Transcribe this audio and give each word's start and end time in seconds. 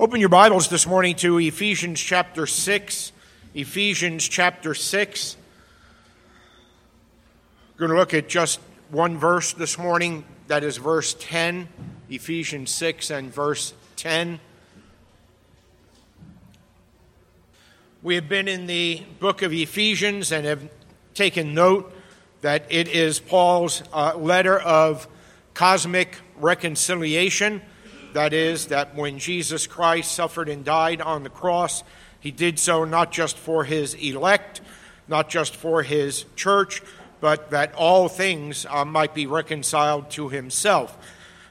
Open 0.00 0.20
your 0.20 0.28
Bibles 0.28 0.68
this 0.68 0.86
morning 0.86 1.16
to 1.16 1.38
Ephesians 1.38 1.98
chapter 1.98 2.46
6. 2.46 3.10
Ephesians 3.52 4.28
chapter 4.28 4.72
6. 4.72 5.36
We're 7.72 7.78
going 7.80 7.90
to 7.90 7.98
look 7.98 8.14
at 8.14 8.28
just 8.28 8.60
one 8.90 9.18
verse 9.18 9.54
this 9.54 9.76
morning. 9.76 10.24
That 10.46 10.62
is 10.62 10.76
verse 10.76 11.16
10, 11.18 11.66
Ephesians 12.10 12.70
6 12.70 13.10
and 13.10 13.34
verse 13.34 13.74
10. 13.96 14.38
We 18.00 18.14
have 18.14 18.28
been 18.28 18.46
in 18.46 18.68
the 18.68 19.02
book 19.18 19.42
of 19.42 19.52
Ephesians 19.52 20.30
and 20.30 20.46
have 20.46 20.62
taken 21.14 21.54
note 21.54 21.92
that 22.42 22.66
it 22.70 22.86
is 22.86 23.18
Paul's 23.18 23.82
uh, 23.92 24.16
letter 24.16 24.60
of 24.60 25.08
cosmic 25.54 26.18
reconciliation 26.36 27.62
that 28.18 28.32
is, 28.32 28.66
that 28.66 28.96
when 28.96 29.20
Jesus 29.20 29.68
Christ 29.68 30.10
suffered 30.10 30.48
and 30.48 30.64
died 30.64 31.00
on 31.00 31.22
the 31.22 31.30
cross, 31.30 31.84
he 32.18 32.32
did 32.32 32.58
so 32.58 32.82
not 32.82 33.12
just 33.12 33.38
for 33.38 33.62
his 33.62 33.94
elect, 33.94 34.60
not 35.06 35.28
just 35.28 35.54
for 35.54 35.84
his 35.84 36.24
church, 36.34 36.82
but 37.20 37.50
that 37.50 37.72
all 37.76 38.08
things 38.08 38.66
uh, 38.68 38.84
might 38.84 39.14
be 39.14 39.28
reconciled 39.28 40.10
to 40.10 40.30
himself. 40.30 40.98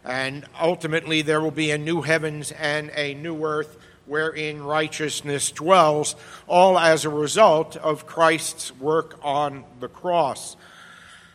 And 0.03 0.43
ultimately, 0.59 1.21
there 1.21 1.39
will 1.39 1.51
be 1.51 1.71
a 1.71 1.77
new 1.77 2.01
heavens 2.01 2.51
and 2.51 2.91
a 2.95 3.13
new 3.13 3.45
earth 3.45 3.77
wherein 4.05 4.61
righteousness 4.61 5.51
dwells, 5.51 6.17
all 6.47 6.77
as 6.77 7.05
a 7.05 7.09
result 7.09 7.77
of 7.77 8.05
Christ's 8.05 8.75
work 8.75 9.17
on 9.23 9.63
the 9.79 9.87
cross. 9.87 10.57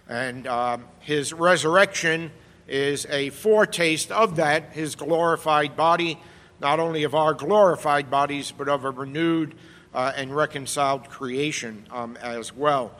And 0.06 0.46
uh, 0.46 0.76
his 1.00 1.32
resurrection 1.32 2.32
is 2.68 3.06
a 3.10 3.30
foretaste 3.30 4.10
of 4.10 4.36
that, 4.36 4.72
his 4.72 4.94
glorified 4.94 5.76
body, 5.76 6.18
not 6.60 6.78
only 6.78 7.02
of 7.04 7.14
our 7.14 7.34
glorified 7.34 8.10
bodies, 8.10 8.52
but 8.56 8.68
of 8.68 8.84
a 8.84 8.90
renewed 8.90 9.54
uh, 9.94 10.12
and 10.16 10.34
reconciled 10.34 11.08
creation 11.10 11.86
um, 11.90 12.16
as 12.22 12.54
well. 12.54 12.92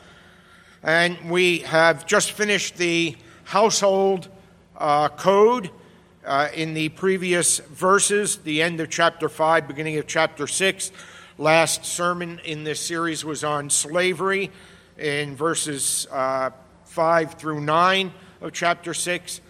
And 0.82 1.30
we 1.30 1.60
have 1.60 2.06
just 2.06 2.32
finished 2.32 2.76
the 2.76 3.16
household 3.44 4.28
uh, 4.76 5.08
code 5.08 5.70
uh, 6.24 6.48
in 6.54 6.74
the 6.74 6.88
previous 6.90 7.58
verses, 7.58 8.38
the 8.38 8.62
end 8.62 8.80
of 8.80 8.90
chapter 8.90 9.28
5, 9.28 9.68
beginning 9.68 9.96
of 9.98 10.06
chapter 10.06 10.46
6. 10.46 10.92
Last 11.38 11.84
sermon 11.84 12.40
in 12.44 12.64
this 12.64 12.80
series 12.80 13.24
was 13.24 13.42
on 13.42 13.70
slavery 13.70 14.50
in 14.98 15.34
verses 15.34 16.06
uh, 16.10 16.50
5 16.84 17.34
through 17.34 17.60
9 17.60 18.12
of 18.40 18.52
chapter 18.52 18.92
6 18.92 19.40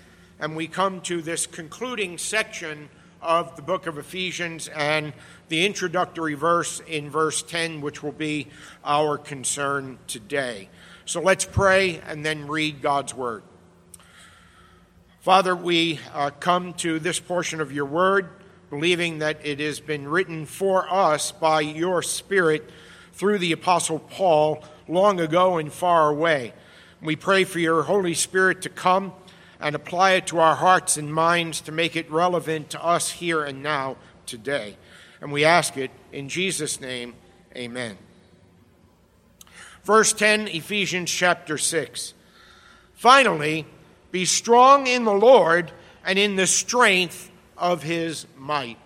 and 0.42 0.56
we 0.56 0.66
come 0.66 1.00
to 1.00 1.22
this 1.22 1.46
concluding 1.46 2.18
section 2.18 2.88
of 3.20 3.54
the 3.54 3.62
book 3.62 3.86
of 3.86 3.96
Ephesians 3.96 4.66
and 4.66 5.12
the 5.48 5.64
introductory 5.64 6.34
verse 6.34 6.80
in 6.88 7.08
verse 7.08 7.44
10, 7.44 7.80
which 7.80 8.02
will 8.02 8.10
be 8.10 8.48
our 8.84 9.16
concern 9.16 10.00
today. 10.08 10.68
So 11.04 11.20
let's 11.20 11.44
pray 11.44 12.00
and 12.08 12.26
then 12.26 12.48
read 12.48 12.82
God's 12.82 13.14
word. 13.14 13.44
Father, 15.20 15.54
we 15.54 16.00
uh, 16.12 16.30
come 16.40 16.74
to 16.74 16.98
this 16.98 17.20
portion 17.20 17.60
of 17.60 17.70
your 17.70 17.86
word 17.86 18.28
believing 18.68 19.20
that 19.20 19.46
it 19.46 19.60
has 19.60 19.78
been 19.78 20.08
written 20.08 20.44
for 20.44 20.92
us 20.92 21.30
by 21.30 21.60
your 21.60 22.02
Spirit 22.02 22.68
through 23.12 23.38
the 23.38 23.52
Apostle 23.52 24.00
Paul 24.00 24.64
long 24.88 25.20
ago 25.20 25.58
and 25.58 25.72
far 25.72 26.10
away. 26.10 26.52
We 27.00 27.14
pray 27.14 27.44
for 27.44 27.60
your 27.60 27.84
Holy 27.84 28.14
Spirit 28.14 28.62
to 28.62 28.68
come 28.68 29.12
and 29.62 29.76
apply 29.76 30.12
it 30.12 30.26
to 30.26 30.40
our 30.40 30.56
hearts 30.56 30.96
and 30.96 31.14
minds 31.14 31.60
to 31.62 31.72
make 31.72 31.94
it 31.94 32.10
relevant 32.10 32.70
to 32.70 32.84
us 32.84 33.10
here 33.10 33.44
and 33.44 33.62
now 33.62 33.96
today. 34.26 34.76
And 35.20 35.30
we 35.32 35.44
ask 35.44 35.76
it 35.76 35.92
in 36.10 36.28
Jesus' 36.28 36.80
name, 36.80 37.14
amen. 37.56 37.96
Verse 39.84 40.12
10, 40.12 40.48
Ephesians 40.48 41.10
chapter 41.10 41.56
6. 41.56 42.14
Finally, 42.94 43.64
be 44.10 44.24
strong 44.24 44.86
in 44.86 45.04
the 45.04 45.14
Lord 45.14 45.70
and 46.04 46.18
in 46.18 46.36
the 46.36 46.46
strength 46.46 47.30
of 47.56 47.84
his 47.84 48.26
might. 48.36 48.78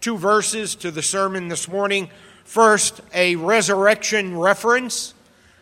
Two 0.00 0.18
verses 0.18 0.74
to 0.76 0.90
the 0.90 1.02
sermon 1.02 1.48
this 1.48 1.68
morning. 1.68 2.10
First, 2.44 3.00
a 3.14 3.36
resurrection 3.36 4.36
reference, 4.36 5.14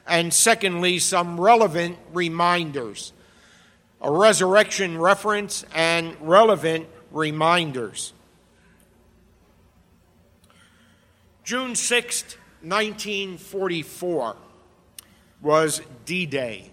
and 0.07 0.33
secondly, 0.33 0.99
some 0.99 1.39
relevant 1.39 1.99
reminders 2.13 3.13
a 4.01 4.11
resurrection 4.11 4.99
reference, 4.99 5.65
and 5.75 6.17
relevant 6.21 6.87
reminders. 7.11 8.13
June 11.45 11.75
6, 11.75 12.23
1944, 12.63 14.37
was 15.41 15.81
D 16.05 16.27
Day. 16.27 16.71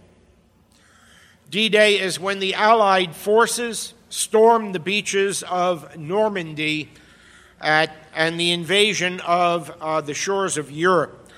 D 1.50 1.70
Day 1.70 2.00
is 2.00 2.20
when 2.20 2.40
the 2.40 2.56
Allied 2.56 3.16
forces 3.16 3.94
stormed 4.10 4.76
the 4.76 4.80
beaches 4.80 5.44
of 5.44 5.98
Normandy 5.98 6.90
at, 7.62 7.96
and 8.16 8.40
the 8.40 8.52
invasion 8.52 9.20
of 9.22 9.72
uh, 9.80 10.02
the 10.02 10.14
shores 10.14 10.58
of 10.58 10.72
Europe. 10.72 11.30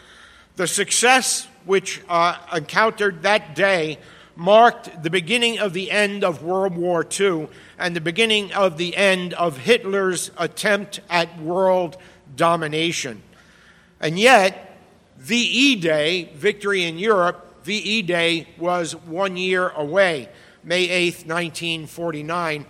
The 0.56 0.68
success 0.68 1.48
which 1.66 2.02
uh, 2.08 2.38
encountered 2.54 3.24
that 3.24 3.56
day 3.56 4.00
marked 4.36 5.04
the 5.04 5.10
beginning 5.10 5.60
of 5.60 5.74
the 5.74 5.92
end 5.92 6.24
of 6.24 6.44
World 6.44 6.76
War 6.76 7.06
II 7.20 7.48
and 7.80 7.96
the 7.96 8.02
beginning 8.02 8.52
of 8.54 8.78
the 8.78 8.96
end 8.96 9.34
of 9.34 9.58
Hitler's 9.58 10.32
attempt 10.38 11.00
at 11.10 11.40
world 11.40 11.98
domination. 12.36 13.22
And 14.00 14.20
yet, 14.20 14.78
VE 15.18 15.78
Day, 15.78 16.32
victory 16.36 16.84
in 16.84 16.98
Europe, 16.98 17.64
VE 17.64 18.04
Day 18.04 18.48
was 18.58 18.96
one 18.96 19.38
year 19.38 19.70
away, 19.70 20.30
May 20.64 20.90
8, 20.90 21.26
1949, 21.26 22.66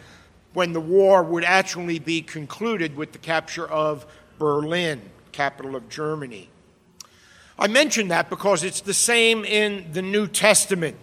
when 0.53 0.71
the 0.71 0.79
war 0.79 1.23
would 1.23 1.43
actually 1.43 1.99
be 1.99 2.21
concluded 2.21 2.95
with 2.95 3.11
the 3.11 3.17
capture 3.17 3.67
of 3.67 4.05
Berlin, 4.37 5.01
capital 5.31 5.75
of 5.75 5.89
Germany. 5.89 6.49
I 7.57 7.67
mention 7.67 8.09
that 8.09 8.29
because 8.29 8.63
it's 8.63 8.81
the 8.81 8.93
same 8.93 9.43
in 9.45 9.91
the 9.91 10.01
New 10.01 10.27
Testament. 10.27 10.97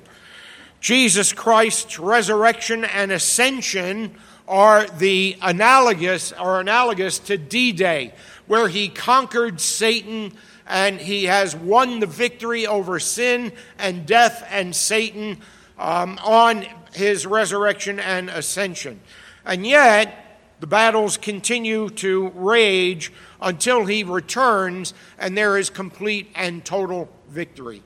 Jesus 0.82 1.32
Christ's 1.32 2.00
resurrection 2.00 2.84
and 2.84 3.12
ascension 3.12 4.16
are 4.48 4.84
the 4.84 5.36
analogous 5.40 6.32
are 6.32 6.58
analogous 6.58 7.20
to 7.20 7.38
D-Day, 7.38 8.12
where 8.48 8.66
he 8.66 8.88
conquered 8.88 9.60
Satan 9.60 10.32
and 10.66 11.00
he 11.00 11.26
has 11.26 11.54
won 11.54 12.00
the 12.00 12.06
victory 12.06 12.66
over 12.66 12.98
sin 12.98 13.52
and 13.78 14.06
death 14.06 14.44
and 14.50 14.74
Satan 14.74 15.38
um, 15.78 16.18
on 16.20 16.66
his 16.92 17.26
resurrection 17.26 18.00
and 18.00 18.28
ascension. 18.28 18.98
And 19.44 19.64
yet, 19.64 20.40
the 20.58 20.66
battles 20.66 21.16
continue 21.16 21.90
to 21.90 22.30
rage 22.34 23.12
until 23.40 23.86
he 23.86 24.02
returns 24.02 24.94
and 25.16 25.38
there 25.38 25.56
is 25.58 25.70
complete 25.70 26.32
and 26.34 26.64
total 26.64 27.08
victory. 27.28 27.84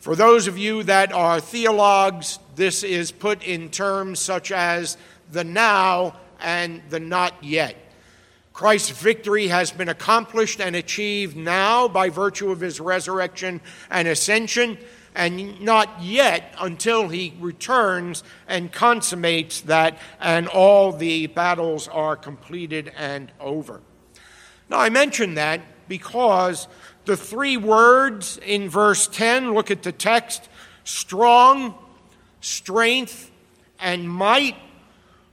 For 0.00 0.14
those 0.14 0.46
of 0.46 0.56
you 0.56 0.84
that 0.84 1.12
are 1.12 1.40
theologues, 1.40 2.38
this 2.54 2.84
is 2.84 3.10
put 3.10 3.42
in 3.42 3.68
terms 3.68 4.20
such 4.20 4.52
as 4.52 4.96
the 5.32 5.42
now 5.42 6.14
and 6.40 6.82
the 6.88 7.00
not 7.00 7.34
yet. 7.42 7.76
Christ's 8.52 8.90
victory 8.90 9.48
has 9.48 9.72
been 9.72 9.88
accomplished 9.88 10.60
and 10.60 10.76
achieved 10.76 11.36
now 11.36 11.88
by 11.88 12.10
virtue 12.10 12.50
of 12.50 12.60
his 12.60 12.80
resurrection 12.80 13.60
and 13.90 14.06
ascension, 14.06 14.78
and 15.16 15.60
not 15.60 16.00
yet 16.00 16.54
until 16.60 17.08
he 17.08 17.34
returns 17.40 18.22
and 18.46 18.72
consummates 18.72 19.62
that, 19.62 19.98
and 20.20 20.46
all 20.46 20.92
the 20.92 21.26
battles 21.26 21.88
are 21.88 22.14
completed 22.14 22.92
and 22.96 23.32
over. 23.40 23.80
Now, 24.68 24.78
I 24.78 24.90
mention 24.90 25.34
that 25.34 25.60
because 25.88 26.68
the 27.08 27.16
three 27.16 27.56
words 27.56 28.38
in 28.44 28.68
verse 28.68 29.06
10, 29.06 29.54
look 29.54 29.70
at 29.70 29.82
the 29.82 29.92
text 29.92 30.46
strong, 30.84 31.74
strength, 32.42 33.30
and 33.80 34.08
might 34.08 34.56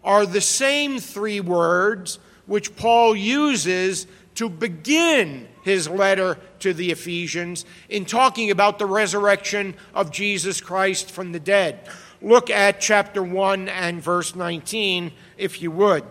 are 0.02 0.26
the 0.26 0.40
same 0.40 1.00
three 1.00 1.42
words 1.42 2.18
which 2.46 2.78
Paul 2.78 3.14
uses 3.14 4.08
to 4.36 4.48
begin 4.48 5.50
his 5.64 5.90
letter 5.90 6.38
to 6.60 6.74
the 6.74 6.92
Ephesians 6.92 7.66
in 7.90 8.06
talking 8.06 8.52
about 8.52 8.80
the 8.80 8.86
resurrection 8.86 9.76
of 9.94 10.12
Jesus 10.12 10.62
Christ 10.62 11.12
from 11.12 11.34
the 11.34 11.42
dead. 11.42 11.90
Look 12.22 12.50
at 12.50 12.80
chapter 12.80 13.22
1 13.22 13.68
and 13.68 14.02
verse 14.02 14.34
19, 14.34 15.12
if 15.38 15.62
you 15.62 15.72
would. 15.72 16.06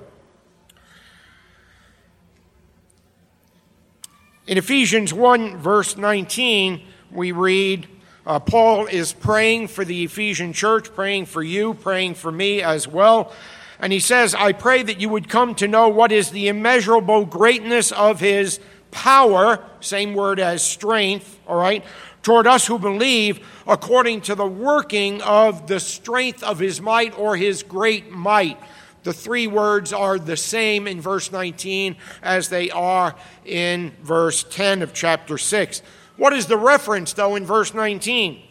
In 4.47 4.59
Ephesians 4.59 5.15
1, 5.15 5.57
verse 5.57 5.97
19, 5.97 6.83
we 7.11 7.33
read, 7.33 7.89
uh, 8.27 8.39
Paul 8.41 8.85
is 8.85 9.15
praying 9.15 9.69
for 9.69 9.87
the 9.87 10.05
Ephesian 10.05 10.53
church, 10.53 10.95
praying 10.95 11.25
for 11.27 11.43
you, 11.43 11.73
praying 11.73 12.17
for 12.17 12.31
me 12.31 12.61
as 12.61 12.87
well. 12.87 13.33
And 13.81 13.91
he 13.91 14.01
says, 14.01 14.35
I 14.35 14.53
pray 14.53 14.83
that 14.83 15.01
you 15.01 15.09
would 15.09 15.31
come 15.31 15.55
to 15.55 15.67
know 15.67 15.89
what 15.89 16.13
is 16.13 16.31
the 16.31 16.49
immeasurable 16.49 17.25
greatness 17.25 17.91
of 17.91 18.21
his 18.21 18.61
power, 18.91 19.65
same 19.81 20.13
word 20.13 20.39
as 20.39 20.63
strength, 20.63 21.41
all 21.47 21.57
right, 21.57 21.83
toward 22.23 22.47
us 22.47 22.67
who 22.67 22.79
believe, 22.79 23.41
according 23.67 24.21
to 24.23 24.35
the 24.35 24.47
working 24.47 25.23
of 25.23 25.69
the 25.69 25.81
strength 25.81 26.43
of 26.43 26.59
his 26.59 26.83
might 26.83 27.19
or 27.19 27.35
his 27.35 27.63
great 27.63 28.11
might. 28.11 28.59
The 29.05 29.13
three 29.13 29.47
words 29.47 29.93
are 29.93 30.19
the 30.19 30.37
same 30.37 30.89
in 30.89 31.01
verse 31.01 31.31
19 31.31 31.97
as 32.23 32.49
they 32.49 32.71
are 32.71 33.15
in 33.45 33.93
verse 34.03 34.45
10 34.45 34.81
of 34.81 34.95
chapter 34.95 35.37
6. 35.37 35.83
What 36.17 36.33
is 36.33 36.47
the 36.47 36.57
reference, 36.57 37.13
though, 37.13 37.37
in 37.37 37.45
verse 37.45 37.75
19? 37.75 38.43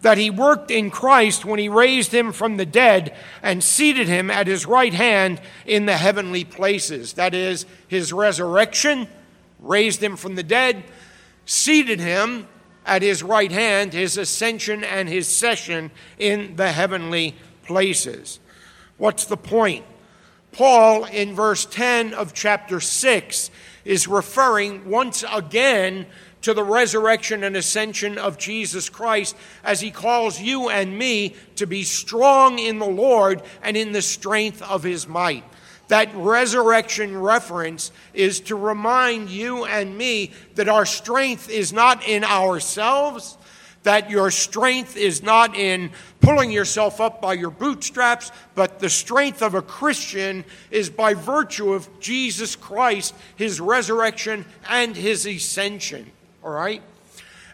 That 0.00 0.16
he 0.16 0.30
worked 0.30 0.70
in 0.70 0.90
Christ 0.90 1.44
when 1.44 1.58
he 1.58 1.68
raised 1.68 2.12
him 2.12 2.32
from 2.32 2.56
the 2.56 2.64
dead 2.64 3.14
and 3.42 3.62
seated 3.62 4.08
him 4.08 4.30
at 4.30 4.46
his 4.46 4.64
right 4.64 4.94
hand 4.94 5.42
in 5.66 5.84
the 5.84 5.96
heavenly 5.96 6.44
places. 6.44 7.12
That 7.14 7.34
is, 7.34 7.66
his 7.86 8.10
resurrection, 8.10 9.08
raised 9.60 10.02
him 10.02 10.16
from 10.16 10.36
the 10.36 10.42
dead, 10.42 10.84
seated 11.44 12.00
him 12.00 12.48
at 12.86 13.02
his 13.02 13.22
right 13.22 13.52
hand, 13.52 13.92
his 13.92 14.16
ascension 14.16 14.84
and 14.84 15.06
his 15.06 15.28
session 15.28 15.90
in 16.18 16.56
the 16.56 16.72
heavenly 16.72 17.34
places. 17.64 18.40
What's 18.96 19.26
the 19.26 19.36
point? 19.36 19.84
Paul, 20.58 21.04
in 21.04 21.36
verse 21.36 21.66
10 21.66 22.14
of 22.14 22.34
chapter 22.34 22.80
6, 22.80 23.50
is 23.84 24.08
referring 24.08 24.90
once 24.90 25.24
again 25.32 26.04
to 26.42 26.52
the 26.52 26.64
resurrection 26.64 27.44
and 27.44 27.56
ascension 27.56 28.18
of 28.18 28.38
Jesus 28.38 28.88
Christ 28.88 29.36
as 29.62 29.80
he 29.80 29.92
calls 29.92 30.40
you 30.40 30.68
and 30.68 30.98
me 30.98 31.36
to 31.54 31.66
be 31.68 31.84
strong 31.84 32.58
in 32.58 32.80
the 32.80 32.88
Lord 32.88 33.40
and 33.62 33.76
in 33.76 33.92
the 33.92 34.02
strength 34.02 34.60
of 34.62 34.82
his 34.82 35.06
might. 35.06 35.44
That 35.86 36.10
resurrection 36.16 37.16
reference 37.16 37.92
is 38.12 38.40
to 38.40 38.56
remind 38.56 39.30
you 39.30 39.64
and 39.64 39.96
me 39.96 40.32
that 40.56 40.68
our 40.68 40.86
strength 40.86 41.48
is 41.48 41.72
not 41.72 42.04
in 42.04 42.24
ourselves, 42.24 43.38
that 43.82 44.10
your 44.10 44.30
strength 44.30 44.96
is 44.96 45.22
not 45.22 45.56
in 45.56 45.90
pulling 46.20 46.50
yourself 46.50 47.00
up 47.00 47.22
by 47.22 47.32
your 47.32 47.50
bootstraps, 47.50 48.32
but 48.54 48.78
the 48.78 48.90
strength 48.90 49.42
of 49.42 49.54
a 49.54 49.62
Christian 49.62 50.44
is 50.70 50.90
by 50.90 51.14
virtue 51.14 51.72
of 51.72 51.88
Jesus 52.00 52.56
Christ, 52.56 53.14
his 53.36 53.60
resurrection, 53.60 54.44
and 54.68 54.96
his 54.96 55.26
ascension. 55.26 56.10
All 56.42 56.50
right? 56.50 56.82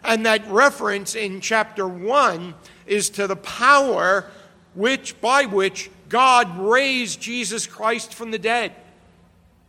And 0.03 0.25
that 0.25 0.47
reference 0.49 1.15
in 1.15 1.41
chapter 1.41 1.87
1 1.87 2.53
is 2.85 3.09
to 3.11 3.27
the 3.27 3.35
power 3.35 4.29
which 4.73 5.19
by 5.21 5.45
which 5.45 5.89
God 6.09 6.59
raised 6.59 7.21
Jesus 7.21 7.65
Christ 7.65 8.13
from 8.13 8.31
the 8.31 8.37
dead. 8.37 8.73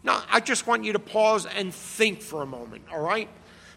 Now, 0.03 0.23
I 0.31 0.41
just 0.41 0.67
want 0.67 0.85
you 0.85 0.93
to 0.93 0.99
pause 0.99 1.47
and 1.47 1.75
think 1.75 2.20
for 2.20 2.43
a 2.43 2.47
moment, 2.47 2.85
all 2.93 3.00
right? 3.00 3.29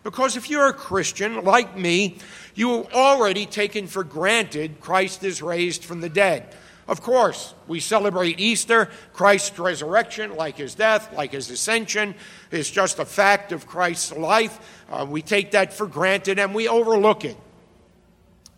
Because 0.04 0.38
if 0.38 0.50
you're 0.50 0.68
a 0.68 0.74
Christian 0.74 1.44
like 1.44 1.78
me, 1.78 2.18
you 2.56 2.78
have 2.78 2.94
already 2.94 3.46
taken 3.46 3.88
for 3.88 4.04
granted 4.04 4.80
Christ 4.80 5.24
is 5.24 5.42
raised 5.42 5.84
from 5.84 6.02
the 6.02 6.10
dead. 6.10 6.56
Of 6.88 7.02
course, 7.02 7.54
we 7.68 7.80
celebrate 7.80 8.40
Easter, 8.40 8.90
Christ's 9.14 9.60
resurrection, 9.60 10.36
like 10.36 10.58
his 10.58 10.74
death, 10.74 11.14
like 11.14 11.34
his 11.34 11.50
ascension, 11.52 12.16
is 12.50 12.72
just 12.72 12.98
a 12.98 13.06
fact 13.06 13.52
of 13.52 13.68
Christ's 13.68 14.14
life. 14.14 14.84
Uh, 14.90 15.06
we 15.08 15.22
take 15.22 15.52
that 15.52 15.72
for 15.72 15.86
granted 15.86 16.40
and 16.40 16.56
we 16.56 16.68
overlook 16.68 17.26
it. 17.26 17.38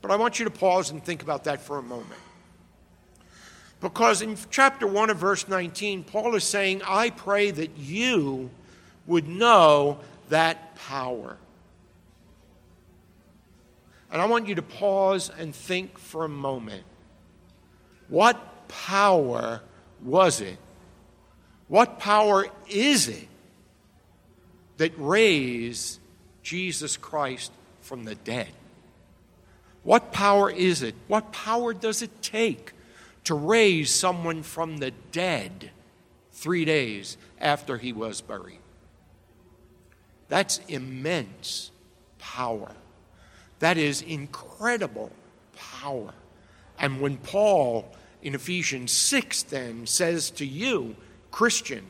But 0.01 0.11
I 0.11 0.15
want 0.15 0.39
you 0.39 0.45
to 0.45 0.51
pause 0.51 0.91
and 0.91 1.03
think 1.03 1.23
about 1.23 1.43
that 1.43 1.61
for 1.61 1.77
a 1.77 1.83
moment. 1.83 2.19
Because 3.81 4.21
in 4.21 4.37
chapter 4.49 4.87
1 4.87 5.09
of 5.09 5.17
verse 5.17 5.47
19, 5.47 6.05
Paul 6.05 6.35
is 6.35 6.43
saying, 6.43 6.83
I 6.87 7.09
pray 7.09 7.51
that 7.51 7.77
you 7.77 8.49
would 9.07 9.27
know 9.27 9.99
that 10.31 10.75
power. 10.75 11.37
And 14.11 14.21
I 14.21 14.25
want 14.25 14.47
you 14.47 14.55
to 14.55 14.61
pause 14.61 15.29
and 15.37 15.55
think 15.55 15.97
for 15.97 16.25
a 16.25 16.29
moment. 16.29 16.83
What 18.09 18.67
power 18.67 19.61
was 20.03 20.41
it? 20.41 20.57
What 21.67 21.99
power 21.99 22.47
is 22.69 23.07
it 23.07 23.27
that 24.77 24.91
raised 24.97 25.99
Jesus 26.43 26.97
Christ 26.97 27.51
from 27.81 28.03
the 28.03 28.15
dead? 28.15 28.49
What 29.83 30.11
power 30.11 30.49
is 30.49 30.81
it? 30.81 30.95
What 31.07 31.31
power 31.31 31.73
does 31.73 32.01
it 32.01 32.21
take 32.21 32.73
to 33.25 33.33
raise 33.33 33.91
someone 33.91 34.43
from 34.43 34.77
the 34.77 34.91
dead 35.11 35.71
three 36.31 36.65
days 36.65 37.17
after 37.39 37.77
he 37.77 37.93
was 37.93 38.21
buried? 38.21 38.59
That's 40.31 40.61
immense 40.69 41.71
power. 42.17 42.71
That 43.59 43.77
is 43.77 44.01
incredible 44.01 45.11
power. 45.57 46.13
And 46.79 47.01
when 47.01 47.17
Paul 47.17 47.93
in 48.21 48.33
Ephesians 48.33 48.93
6 48.93 49.43
then 49.43 49.85
says 49.85 50.31
to 50.31 50.45
you, 50.45 50.95
Christian, 51.31 51.85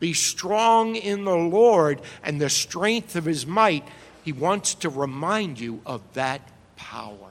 be 0.00 0.14
strong 0.14 0.96
in 0.96 1.26
the 1.26 1.36
Lord 1.36 2.00
and 2.24 2.40
the 2.40 2.48
strength 2.48 3.14
of 3.14 3.26
his 3.26 3.46
might, 3.46 3.86
he 4.24 4.32
wants 4.32 4.72
to 4.76 4.88
remind 4.88 5.60
you 5.60 5.82
of 5.84 6.00
that 6.14 6.40
power. 6.76 7.30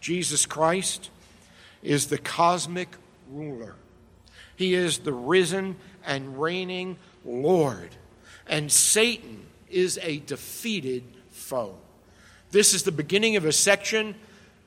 Jesus 0.00 0.46
Christ 0.46 1.10
is 1.80 2.08
the 2.08 2.18
cosmic 2.18 2.88
ruler. 3.30 3.76
He 4.56 4.74
is 4.74 4.98
the 4.98 5.12
risen 5.12 5.76
and 6.08 6.40
reigning 6.40 6.96
Lord. 7.24 7.90
And 8.48 8.72
Satan 8.72 9.46
is 9.70 10.00
a 10.02 10.18
defeated 10.18 11.04
foe. 11.30 11.76
This 12.50 12.74
is 12.74 12.82
the 12.82 12.90
beginning 12.90 13.36
of 13.36 13.44
a 13.44 13.52
section 13.52 14.14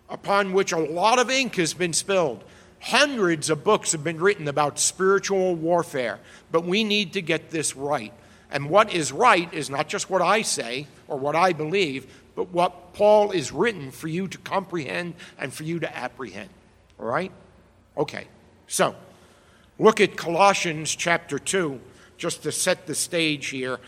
upon 0.07 0.53
which 0.53 0.71
a 0.71 0.77
lot 0.77 1.19
of 1.19 1.29
ink 1.31 1.55
has 1.55 1.73
been 1.73 1.93
spilled. 1.93 2.43
Hundreds 2.79 3.49
of 3.49 3.63
books 3.63 3.91
have 3.91 4.03
been 4.03 4.19
written 4.19 4.47
about 4.47 4.79
spiritual 4.79 5.55
warfare, 5.55 6.19
but 6.51 6.63
we 6.63 6.83
need 6.83 7.13
to 7.13 7.21
get 7.21 7.49
this 7.49 7.75
right. 7.75 8.13
And 8.51 8.69
what 8.69 8.93
is 8.93 9.11
right 9.11 9.51
is 9.53 9.69
not 9.69 9.87
just 9.87 10.09
what 10.09 10.21
I 10.21 10.43
say 10.43 10.87
or 11.07 11.17
what 11.17 11.35
I 11.35 11.53
believe, 11.53 12.05
but 12.35 12.49
what 12.49 12.93
Paul 12.93 13.31
is 13.31 13.51
written 13.51 13.91
for 13.91 14.07
you 14.07 14.27
to 14.27 14.37
comprehend 14.37 15.15
and 15.39 15.53
for 15.53 15.63
you 15.63 15.79
to 15.79 15.97
apprehend. 15.97 16.49
All 16.99 17.05
right? 17.05 17.31
Okay. 17.97 18.27
So, 18.67 18.95
look 19.81 19.99
at 19.99 20.15
Colossians 20.15 20.95
chapter 20.95 21.37
2, 21.39 21.79
just 22.17 22.43
to 22.43 22.51
set 22.51 22.87
the 22.87 22.95
stage 22.95 23.47
here 23.47 23.79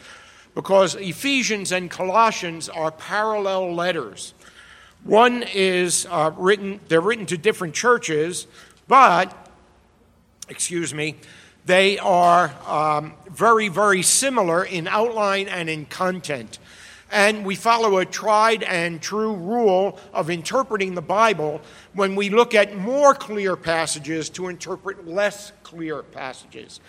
because 0.56 0.96
Ephesians 0.96 1.72
and 1.72 1.90
Colossians 1.90 2.70
are 2.70 2.92
parallel 2.92 3.74
letters. 3.74 4.34
One 5.04 5.44
is 5.54 6.08
uh, 6.10 6.32
written, 6.38 6.80
they're 6.88 7.02
written 7.02 7.26
to 7.28 7.38
different 7.38 7.74
churches, 7.74 8.48
but, 8.88 9.36
excuse 10.48 10.94
me, 10.94 11.16
they 11.66 11.98
are 12.00 12.54
um, 12.68 13.14
very, 13.30 13.68
very 13.70 14.02
similar 14.02 14.64
in 14.64 14.88
outline 14.88 15.48
and 15.48 15.70
in 15.70 15.86
content. 15.86 16.60
And 17.14 17.46
we 17.46 17.54
follow 17.54 18.00
a 18.00 18.06
tried 18.06 18.64
and 18.64 19.00
true 19.00 19.36
rule 19.36 20.00
of 20.14 20.32
interpreting 20.32 20.96
the 20.96 21.02
Bible 21.02 21.62
when 21.94 22.16
we 22.16 22.32
look 22.32 22.56
at 22.56 22.76
more 22.76 23.14
clear 23.14 23.56
passages 23.56 24.32
to 24.32 24.48
interpret 24.48 25.08
less 25.08 25.52
clear 25.62 26.02
passages. 26.02 26.80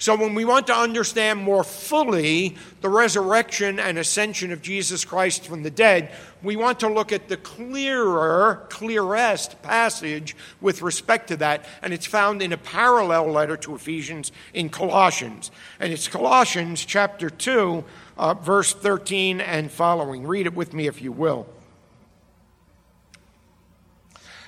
So, 0.00 0.16
when 0.16 0.34
we 0.34 0.46
want 0.46 0.66
to 0.68 0.74
understand 0.74 1.40
more 1.40 1.62
fully 1.62 2.56
the 2.80 2.88
resurrection 2.88 3.78
and 3.78 3.98
ascension 3.98 4.50
of 4.50 4.62
Jesus 4.62 5.04
Christ 5.04 5.44
from 5.44 5.62
the 5.62 5.70
dead, 5.70 6.10
we 6.42 6.56
want 6.56 6.80
to 6.80 6.88
look 6.88 7.12
at 7.12 7.28
the 7.28 7.36
clearer, 7.36 8.66
clearest 8.70 9.60
passage 9.60 10.34
with 10.58 10.80
respect 10.80 11.28
to 11.28 11.36
that, 11.36 11.66
and 11.82 11.92
it's 11.92 12.06
found 12.06 12.40
in 12.40 12.54
a 12.54 12.56
parallel 12.56 13.30
letter 13.30 13.58
to 13.58 13.74
Ephesians 13.74 14.32
in 14.54 14.70
Colossians. 14.70 15.50
And 15.78 15.92
it's 15.92 16.08
Colossians 16.08 16.82
chapter 16.82 17.28
2, 17.28 17.84
uh, 18.16 18.32
verse 18.32 18.72
13 18.72 19.42
and 19.42 19.70
following. 19.70 20.26
Read 20.26 20.46
it 20.46 20.54
with 20.54 20.72
me 20.72 20.86
if 20.86 21.02
you 21.02 21.12
will. 21.12 21.46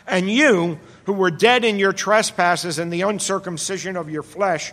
And 0.06 0.30
you, 0.30 0.80
who 1.04 1.12
were 1.12 1.30
dead 1.30 1.62
in 1.62 1.78
your 1.78 1.92
trespasses 1.92 2.78
and 2.78 2.90
the 2.90 3.02
uncircumcision 3.02 3.98
of 3.98 4.08
your 4.08 4.22
flesh, 4.22 4.72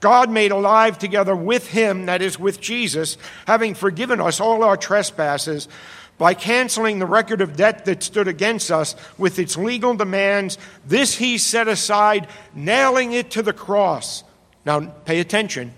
God 0.00 0.30
made 0.30 0.50
alive 0.50 0.98
together 0.98 1.36
with 1.36 1.68
him, 1.68 2.06
that 2.06 2.22
is, 2.22 2.38
with 2.38 2.60
Jesus, 2.60 3.18
having 3.46 3.74
forgiven 3.74 4.20
us 4.20 4.40
all 4.40 4.64
our 4.64 4.76
trespasses 4.76 5.68
by 6.16 6.34
canceling 6.34 6.98
the 6.98 7.06
record 7.06 7.40
of 7.40 7.56
debt 7.56 7.84
that 7.84 8.02
stood 8.02 8.28
against 8.28 8.70
us 8.70 8.94
with 9.16 9.38
its 9.38 9.56
legal 9.56 9.94
demands. 9.94 10.58
This 10.86 11.16
he 11.16 11.38
set 11.38 11.68
aside, 11.68 12.28
nailing 12.54 13.12
it 13.12 13.30
to 13.32 13.42
the 13.42 13.52
cross. 13.52 14.24
Now, 14.66 14.80
pay 14.80 15.20
attention. 15.20 15.72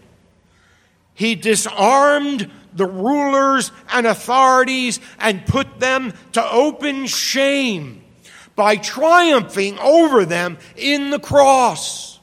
He 1.15 1.35
disarmed 1.35 2.51
the 2.73 2.87
rulers 2.87 3.71
and 3.93 4.07
authorities 4.07 4.99
and 5.19 5.47
put 5.47 5.79
them 5.79 6.13
to 6.33 6.51
open 6.51 7.07
shame 7.07 8.03
by 8.57 8.77
triumphing 8.77 9.79
over 9.79 10.25
them 10.25 10.59
in 10.77 11.11
the 11.11 11.21
cross. 11.21 12.19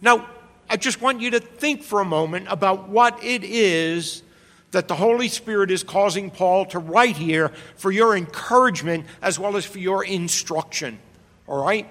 Now, 0.00 0.28
I 0.70 0.76
just 0.76 1.00
want 1.00 1.20
you 1.20 1.30
to 1.30 1.40
think 1.40 1.82
for 1.82 2.00
a 2.00 2.04
moment 2.04 2.46
about 2.50 2.88
what 2.88 3.22
it 3.24 3.42
is 3.42 4.22
that 4.70 4.86
the 4.86 4.94
Holy 4.94 5.28
Spirit 5.28 5.70
is 5.70 5.82
causing 5.82 6.30
Paul 6.30 6.66
to 6.66 6.78
write 6.78 7.16
here 7.16 7.48
for 7.76 7.90
your 7.90 8.16
encouragement 8.16 9.06
as 9.22 9.38
well 9.38 9.56
as 9.56 9.64
for 9.64 9.78
your 9.78 10.04
instruction. 10.04 10.98
All 11.46 11.62
right? 11.62 11.88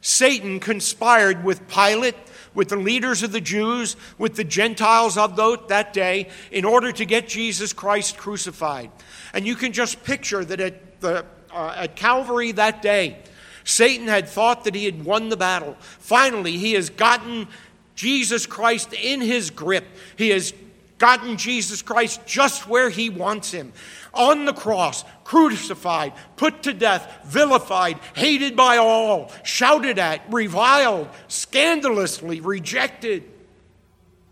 Satan 0.00 0.58
conspired 0.58 1.44
with 1.44 1.68
Pilate, 1.68 2.16
with 2.52 2.70
the 2.70 2.76
leaders 2.76 3.22
of 3.22 3.30
the 3.30 3.40
Jews, 3.40 3.96
with 4.18 4.34
the 4.34 4.44
Gentiles 4.44 5.16
of 5.16 5.36
that 5.68 5.92
day, 5.92 6.28
in 6.50 6.64
order 6.64 6.90
to 6.90 7.04
get 7.04 7.28
Jesus 7.28 7.72
Christ 7.72 8.16
crucified. 8.16 8.90
And 9.32 9.46
you 9.46 9.54
can 9.54 9.72
just 9.72 10.02
picture 10.02 10.44
that 10.44 10.60
at, 10.60 11.00
the, 11.00 11.24
uh, 11.52 11.74
at 11.76 11.94
Calvary 11.94 12.50
that 12.52 12.82
day, 12.82 13.18
Satan 13.62 14.08
had 14.08 14.28
thought 14.28 14.64
that 14.64 14.74
he 14.74 14.86
had 14.86 15.04
won 15.04 15.28
the 15.28 15.36
battle. 15.36 15.76
Finally, 15.78 16.56
he 16.56 16.72
has 16.72 16.90
gotten 16.90 17.46
Jesus 18.00 18.46
Christ 18.46 18.94
in 18.94 19.20
his 19.20 19.50
grip. 19.50 19.84
He 20.16 20.30
has 20.30 20.54
gotten 20.96 21.36
Jesus 21.36 21.82
Christ 21.82 22.24
just 22.24 22.66
where 22.66 22.88
he 22.88 23.10
wants 23.10 23.50
him 23.50 23.74
on 24.14 24.46
the 24.46 24.54
cross, 24.54 25.04
crucified, 25.22 26.14
put 26.36 26.62
to 26.62 26.72
death, 26.72 27.18
vilified, 27.26 27.98
hated 28.16 28.56
by 28.56 28.78
all, 28.78 29.30
shouted 29.44 29.98
at, 29.98 30.22
reviled, 30.32 31.10
scandalously 31.28 32.40
rejected. 32.40 33.22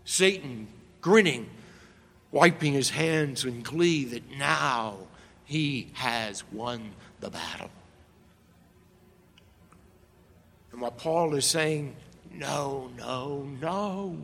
Satan 0.03 0.67
grinning, 0.99 1.47
wiping 2.31 2.73
his 2.73 2.89
hands 2.89 3.45
in 3.45 3.61
glee 3.61 4.03
that 4.05 4.31
now 4.31 4.97
he 5.45 5.91
has 5.93 6.43
won 6.51 6.89
the 7.19 7.29
battle. 7.29 7.69
And 10.71 10.81
what 10.81 10.97
Paul 10.97 11.35
is 11.35 11.45
saying 11.45 11.95
no, 12.39 12.89
no, 12.97 13.45
no. 13.61 14.17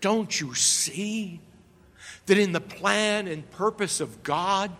Don't 0.00 0.40
you 0.40 0.54
see 0.54 1.40
that 2.26 2.38
in 2.38 2.52
the 2.52 2.60
plan 2.60 3.26
and 3.26 3.48
purpose 3.50 4.00
of 4.00 4.22
God, 4.22 4.70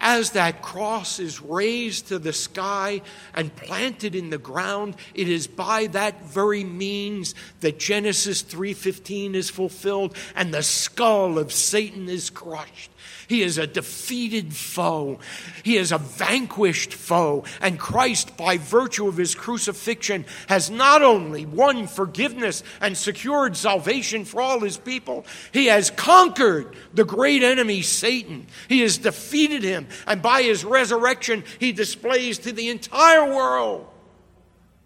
as 0.00 0.30
that 0.30 0.62
cross 0.62 1.18
is 1.18 1.40
raised 1.40 2.08
to 2.08 2.18
the 2.18 2.32
sky 2.32 3.00
and 3.34 3.54
planted 3.56 4.14
in 4.14 4.30
the 4.30 4.38
ground 4.38 4.96
it 5.14 5.28
is 5.28 5.46
by 5.46 5.86
that 5.88 6.24
very 6.24 6.64
means 6.64 7.34
that 7.60 7.78
Genesis 7.78 8.42
3:15 8.42 9.34
is 9.34 9.50
fulfilled 9.50 10.16
and 10.34 10.52
the 10.52 10.62
skull 10.62 11.38
of 11.38 11.52
Satan 11.52 12.08
is 12.08 12.30
crushed 12.30 12.90
he 13.30 13.42
is 13.42 13.58
a 13.58 13.66
defeated 13.68 14.56
foe. 14.56 15.20
He 15.62 15.76
is 15.76 15.92
a 15.92 15.98
vanquished 15.98 16.92
foe. 16.92 17.44
And 17.60 17.78
Christ, 17.78 18.36
by 18.36 18.58
virtue 18.58 19.06
of 19.06 19.16
his 19.16 19.36
crucifixion, 19.36 20.26
has 20.48 20.68
not 20.68 21.00
only 21.02 21.46
won 21.46 21.86
forgiveness 21.86 22.64
and 22.80 22.98
secured 22.98 23.56
salvation 23.56 24.24
for 24.24 24.42
all 24.42 24.58
his 24.58 24.78
people, 24.78 25.24
he 25.52 25.66
has 25.66 25.90
conquered 25.90 26.74
the 26.92 27.04
great 27.04 27.44
enemy, 27.44 27.82
Satan. 27.82 28.48
He 28.68 28.80
has 28.80 28.98
defeated 28.98 29.62
him. 29.62 29.86
And 30.06 30.22
by 30.22 30.42
his 30.42 30.64
resurrection, 30.64 31.44
he 31.58 31.72
displays 31.72 32.38
to 32.38 32.52
the 32.52 32.68
entire 32.68 33.32
world 33.32 33.86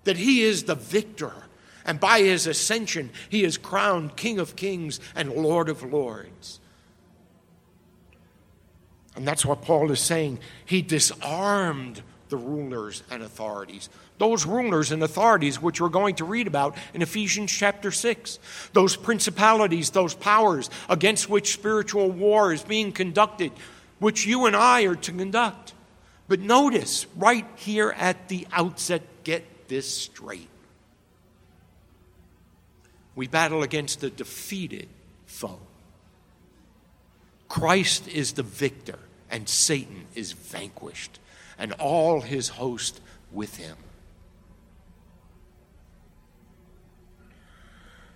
that 0.05 0.17
he 0.17 0.43
is 0.43 0.65
the 0.65 0.75
victor. 0.75 1.33
And 1.85 2.01
by 2.01 2.21
his 2.21 2.47
ascension, 2.47 3.11
he 3.29 3.45
is 3.45 3.59
crowned 3.59 4.17
King 4.17 4.39
of 4.39 4.57
Kings 4.57 5.01
and 5.15 5.31
Lord 5.33 5.69
of 5.69 5.83
Lords. 5.83 6.61
And 9.17 9.27
that's 9.27 9.45
what 9.45 9.63
Paul 9.63 9.91
is 9.91 10.01
saying. 10.01 10.41
He 10.65 10.83
disarmed 10.83 12.03
the 12.31 12.37
rulers 12.37 13.03
and 13.11 13.23
authorities. 13.23 13.89
Those 14.19 14.47
rulers 14.47 14.93
and 14.93 15.03
authorities, 15.03 15.61
which 15.61 15.81
we're 15.81 15.89
going 15.89 16.17
to 16.17 16.25
read 16.25 16.47
about 16.47 16.77
in 16.95 17.03
Ephesians 17.03 17.53
chapter 17.53 17.91
6. 17.91 18.39
Those 18.73 18.97
principalities, 18.97 19.91
those 19.91 20.15
powers 20.15 20.71
against 20.89 21.29
which 21.29 21.53
spiritual 21.53 22.11
war 22.11 22.53
is 22.53 22.63
being 22.63 22.93
conducted, 22.93 23.53
which 23.99 24.27
you 24.27 24.47
and 24.47 24.57
I 24.57 24.83
are 24.83 24.95
to 24.95 25.13
conduct. 25.13 25.73
But 26.29 26.41
notice, 26.41 27.07
right 27.17 27.47
here 27.57 27.91
at 27.97 28.29
the 28.29 28.47
outset, 28.53 29.03
get 29.25 29.69
this 29.69 29.93
straight. 29.97 30.49
We 33.15 33.29
battle 33.29 33.63
against 33.63 34.03
a 34.03 34.11
defeated 34.11 34.89
foe. 35.27 35.61
Christ 37.49 38.09
is 38.09 38.33
the 38.33 38.43
victor, 38.43 38.99
and 39.31 39.49
Satan 39.49 40.07
is 40.15 40.33
vanquished, 40.33 41.21
and 41.59 41.73
all 41.75 42.21
his 42.21 42.49
host 42.49 43.01
with 43.31 43.57
him. 43.57 43.77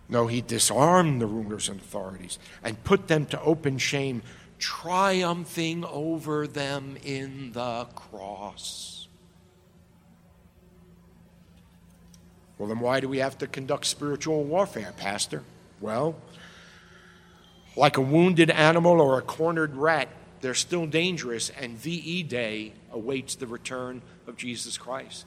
No, 0.08 0.26
he 0.26 0.40
disarmed 0.40 1.20
the 1.20 1.26
rulers 1.26 1.68
and 1.68 1.78
authorities 1.78 2.38
and 2.64 2.82
put 2.82 3.08
them 3.08 3.26
to 3.26 3.40
open 3.42 3.76
shame, 3.76 4.22
triumphing 4.58 5.84
over 5.84 6.46
them 6.46 6.96
in 7.04 7.52
the 7.52 7.86
cross. 7.94 9.08
Well, 12.58 12.68
then 12.68 12.80
why 12.80 13.00
do 13.00 13.08
we 13.08 13.18
have 13.18 13.38
to 13.38 13.46
conduct 13.46 13.86
spiritual 13.86 14.42
warfare, 14.42 14.92
Pastor? 14.96 15.44
Well, 15.80 16.16
like 17.76 17.96
a 17.96 18.00
wounded 18.00 18.50
animal 18.50 19.00
or 19.00 19.18
a 19.18 19.22
cornered 19.22 19.76
rat, 19.76 20.08
they're 20.40 20.54
still 20.54 20.86
dangerous, 20.86 21.50
and 21.50 21.78
VE 21.78 22.24
Day 22.24 22.72
awaits 22.92 23.36
the 23.36 23.46
return 23.46 24.02
of 24.26 24.36
Jesus 24.36 24.76
Christ. 24.76 25.26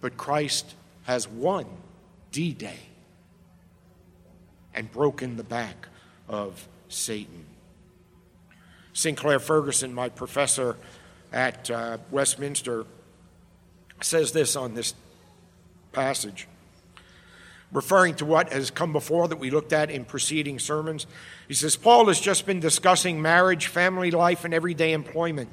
But 0.00 0.16
Christ 0.16 0.74
has 1.04 1.28
won 1.28 1.66
D 2.32 2.52
Day 2.52 2.78
and 4.74 4.90
broken 4.90 5.36
the 5.36 5.44
back 5.44 5.88
of 6.28 6.66
Satan. 6.88 7.44
Sinclair 8.98 9.38
Ferguson, 9.38 9.94
my 9.94 10.08
professor 10.08 10.76
at 11.32 11.70
uh, 11.70 11.98
Westminster, 12.10 12.84
says 14.00 14.32
this 14.32 14.56
on 14.56 14.74
this 14.74 14.92
passage 15.92 16.48
referring 17.70 18.16
to 18.16 18.24
what 18.24 18.52
has 18.52 18.72
come 18.72 18.92
before 18.92 19.28
that 19.28 19.38
we 19.38 19.50
looked 19.50 19.72
at 19.72 19.88
in 19.88 20.04
preceding 20.04 20.58
sermons. 20.58 21.06
He 21.46 21.54
says, 21.54 21.76
Paul 21.76 22.06
has 22.08 22.18
just 22.18 22.44
been 22.44 22.58
discussing 22.58 23.22
marriage, 23.22 23.68
family 23.68 24.10
life, 24.10 24.44
and 24.44 24.52
everyday 24.52 24.92
employment. 24.92 25.50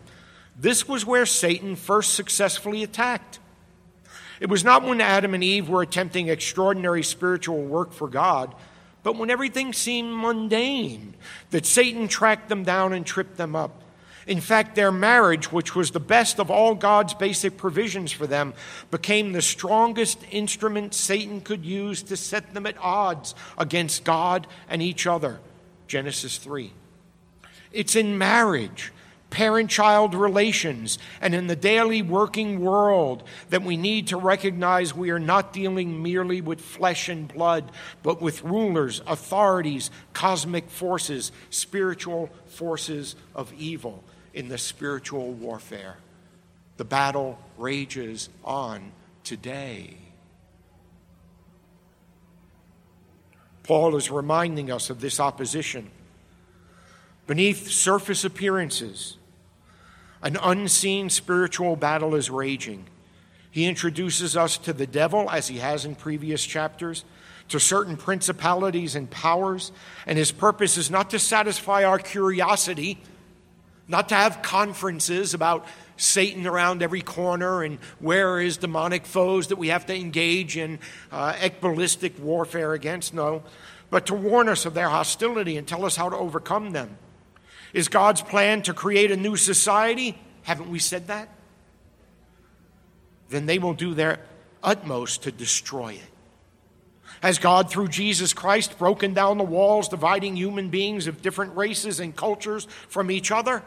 This 0.58 0.88
was 0.88 1.06
where 1.06 1.28
Satan 1.28 1.76
first 1.76 2.16
successfully 2.16 2.82
attacked. 2.82 3.38
It 4.40 4.50
was 4.50 4.64
not 4.64 4.84
when 4.84 5.02
Adam 5.02 5.36
and 5.36 5.44
Eve 5.44 5.70
were 5.70 5.84
attempting 5.84 6.30
extraordinary 6.30 7.04
spiritual 7.04 7.62
work 7.62 7.94
for 7.94 8.08
God, 8.08 8.56
but 9.06 9.18
when 9.18 9.30
everything 9.30 9.72
seemed 9.72 10.18
mundane 10.18 11.14
that 11.52 11.64
Satan 11.64 12.08
tracked 12.08 12.50
them 12.50 12.64
down 12.64 12.92
and 12.92 13.06
tripped 13.06 13.38
them 13.38 13.56
up. 13.56 13.84
In 14.26 14.42
fact, 14.42 14.74
their 14.74 14.92
marriage, 14.92 15.52
which 15.52 15.76
was 15.76 15.92
the 15.92 16.00
best 16.00 16.40
of 16.40 16.50
all 16.50 16.74
God's 16.74 17.14
basic 17.14 17.56
provisions 17.56 18.12
for 18.12 18.26
them, 18.26 18.56
became 18.90 19.32
the 19.32 19.44
strongest 19.44 20.18
instrument 20.32 20.96
Satan 20.96 21.42
could 21.42 21.64
use 21.64 22.02
to 22.02 22.18
set 22.18 22.56
them 22.56 22.66
at 22.66 22.80
odds 22.80 23.36
against 23.60 24.06
God 24.06 24.48
and 24.68 24.82
each 24.82 25.06
other. 25.06 25.40
Genesis 25.86 26.40
3. 26.40 26.74
It's 27.72 27.96
in 27.96 28.18
marriage, 28.18 28.92
parent 29.36 29.70
child 29.70 30.16
relations, 30.16 30.98
and 31.20 31.36
in 31.36 31.48
the 31.48 31.58
daily 31.58 32.02
working 32.02 32.62
world 32.62 33.22
that 33.50 33.62
we 33.62 33.76
need 33.76 34.08
to 34.08 34.16
recognize 34.16 34.96
we 34.96 35.10
are 35.10 35.20
not 35.20 35.52
dealing 35.52 36.02
merely 36.02 36.40
with 36.40 36.62
flesh 36.62 37.10
and 37.10 37.28
blood, 37.28 37.70
but 38.02 38.22
with 38.22 38.42
rulers, 38.46 39.02
authorities, 39.06 39.92
cosmic 40.14 40.70
forces, 40.70 41.34
spiritual 41.50 42.30
forces 42.46 43.18
of 43.36 43.52
evil 43.56 44.06
in 44.34 44.48
the 44.48 44.58
spiritual 44.58 45.34
warfare. 45.34 45.98
The 46.78 46.86
battle 46.86 47.38
rages 47.58 48.30
on 48.46 48.94
today. 49.26 49.98
Paul 53.64 53.98
is 53.98 54.10
reminding 54.10 54.72
us 54.72 54.90
of 54.90 55.02
this 55.02 55.20
opposition. 55.20 55.92
Beneath 57.28 57.70
surface 57.70 58.24
appearances, 58.24 59.18
an 60.26 60.38
unseen 60.44 61.10
spiritual 61.10 61.78
battle 61.78 62.16
is 62.16 62.30
raging. 62.30 62.86
He 63.50 63.66
introduces 63.66 64.36
us 64.36 64.58
to 64.58 64.74
the 64.74 64.86
devil, 64.86 65.30
as 65.30 65.48
he 65.48 65.60
has 65.60 65.86
in 65.86 65.96
previous 65.96 66.46
chapters, 66.46 67.06
to 67.48 67.60
certain 67.60 67.96
principalities 67.96 68.96
and 68.96 69.10
powers, 69.10 69.72
and 70.06 70.18
his 70.18 70.34
purpose 70.34 70.76
is 70.76 70.92
not 70.92 71.12
to 71.12 71.20
satisfy 71.20 71.86
our 71.86 72.00
curiosity 72.00 73.00
not 73.88 74.10
to 74.10 74.16
have 74.16 74.42
conferences 74.42 75.34
about 75.34 75.66
Satan 75.98 76.48
around 76.48 76.82
every 76.82 77.02
corner 77.02 77.64
and 77.64 77.78
where 78.00 78.40
is 78.40 78.58
demonic 78.58 79.06
foes 79.06 79.48
that 79.48 79.58
we 79.58 79.70
have 79.70 79.86
to 79.86 79.96
engage 79.96 80.58
in 80.58 80.80
uh, 81.12 81.50
warfare 82.20 82.74
against. 82.74 83.14
No, 83.14 83.44
but 83.90 84.08
to 84.08 84.16
warn 84.16 84.50
us 84.50 84.66
of 84.66 84.74
their 84.74 84.90
hostility 84.90 85.58
and 85.58 85.68
tell 85.68 85.86
us 85.86 85.96
how 85.96 86.10
to 86.10 86.18
overcome 86.18 86.72
them. 86.72 86.98
Is 87.76 87.90
God's 87.90 88.24
plan 88.24 88.64
to 88.64 88.74
create 88.74 89.12
a 89.12 89.18
new 89.18 89.36
society? 89.36 90.18
Haven't 90.42 90.72
we 90.72 90.80
said 90.80 91.08
that? 91.08 91.30
then 93.30 93.46
they 93.46 93.60
will 93.60 93.74
do 93.74 93.94
their 93.94 94.20
utmost 94.64 95.24
to 95.24 95.32
destroy 95.32 95.94
it. 95.94 96.12
Has 97.22 97.40
God, 97.40 97.70
through 97.70 97.88
Jesus 97.88 98.34
Christ, 98.34 98.78
broken 98.78 99.14
down 99.14 99.38
the 99.38 99.44
walls 99.44 99.88
dividing 99.88 100.36
human 100.36 100.70
beings 100.70 101.08
of 101.08 101.22
different 101.22 101.56
races 101.56 102.00
and 102.00 102.16
cultures 102.16 102.68
from 102.88 103.10
each 103.10 103.32
other? 103.32 103.64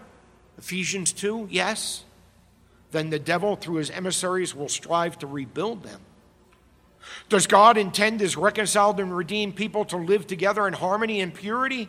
Ephesians 0.58 1.12
2, 1.12 1.48
yes. 1.50 2.04
Then 2.90 3.10
the 3.10 3.18
devil, 3.18 3.56
through 3.56 3.76
his 3.76 3.90
emissaries, 3.90 4.54
will 4.54 4.68
strive 4.68 5.18
to 5.18 5.26
rebuild 5.26 5.82
them. 5.82 6.00
Does 7.28 7.46
God 7.46 7.78
intend 7.78 8.20
his 8.20 8.36
reconciled 8.36 9.00
and 9.00 9.16
redeemed 9.16 9.56
people 9.56 9.84
to 9.86 9.96
live 9.96 10.26
together 10.26 10.66
in 10.66 10.74
harmony 10.74 11.20
and 11.20 11.32
purity? 11.32 11.88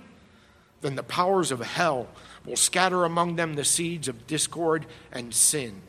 Then 0.82 0.96
the 0.96 1.04
powers 1.04 1.52
of 1.52 1.60
hell 1.60 2.08
will 2.46 2.56
scatter 2.56 3.04
among 3.04 3.36
them 3.36 3.56
the 3.56 3.66
seeds 3.66 4.08
of 4.08 4.28
discord 4.28 4.86
and 5.12 5.34
sin. 5.34 5.82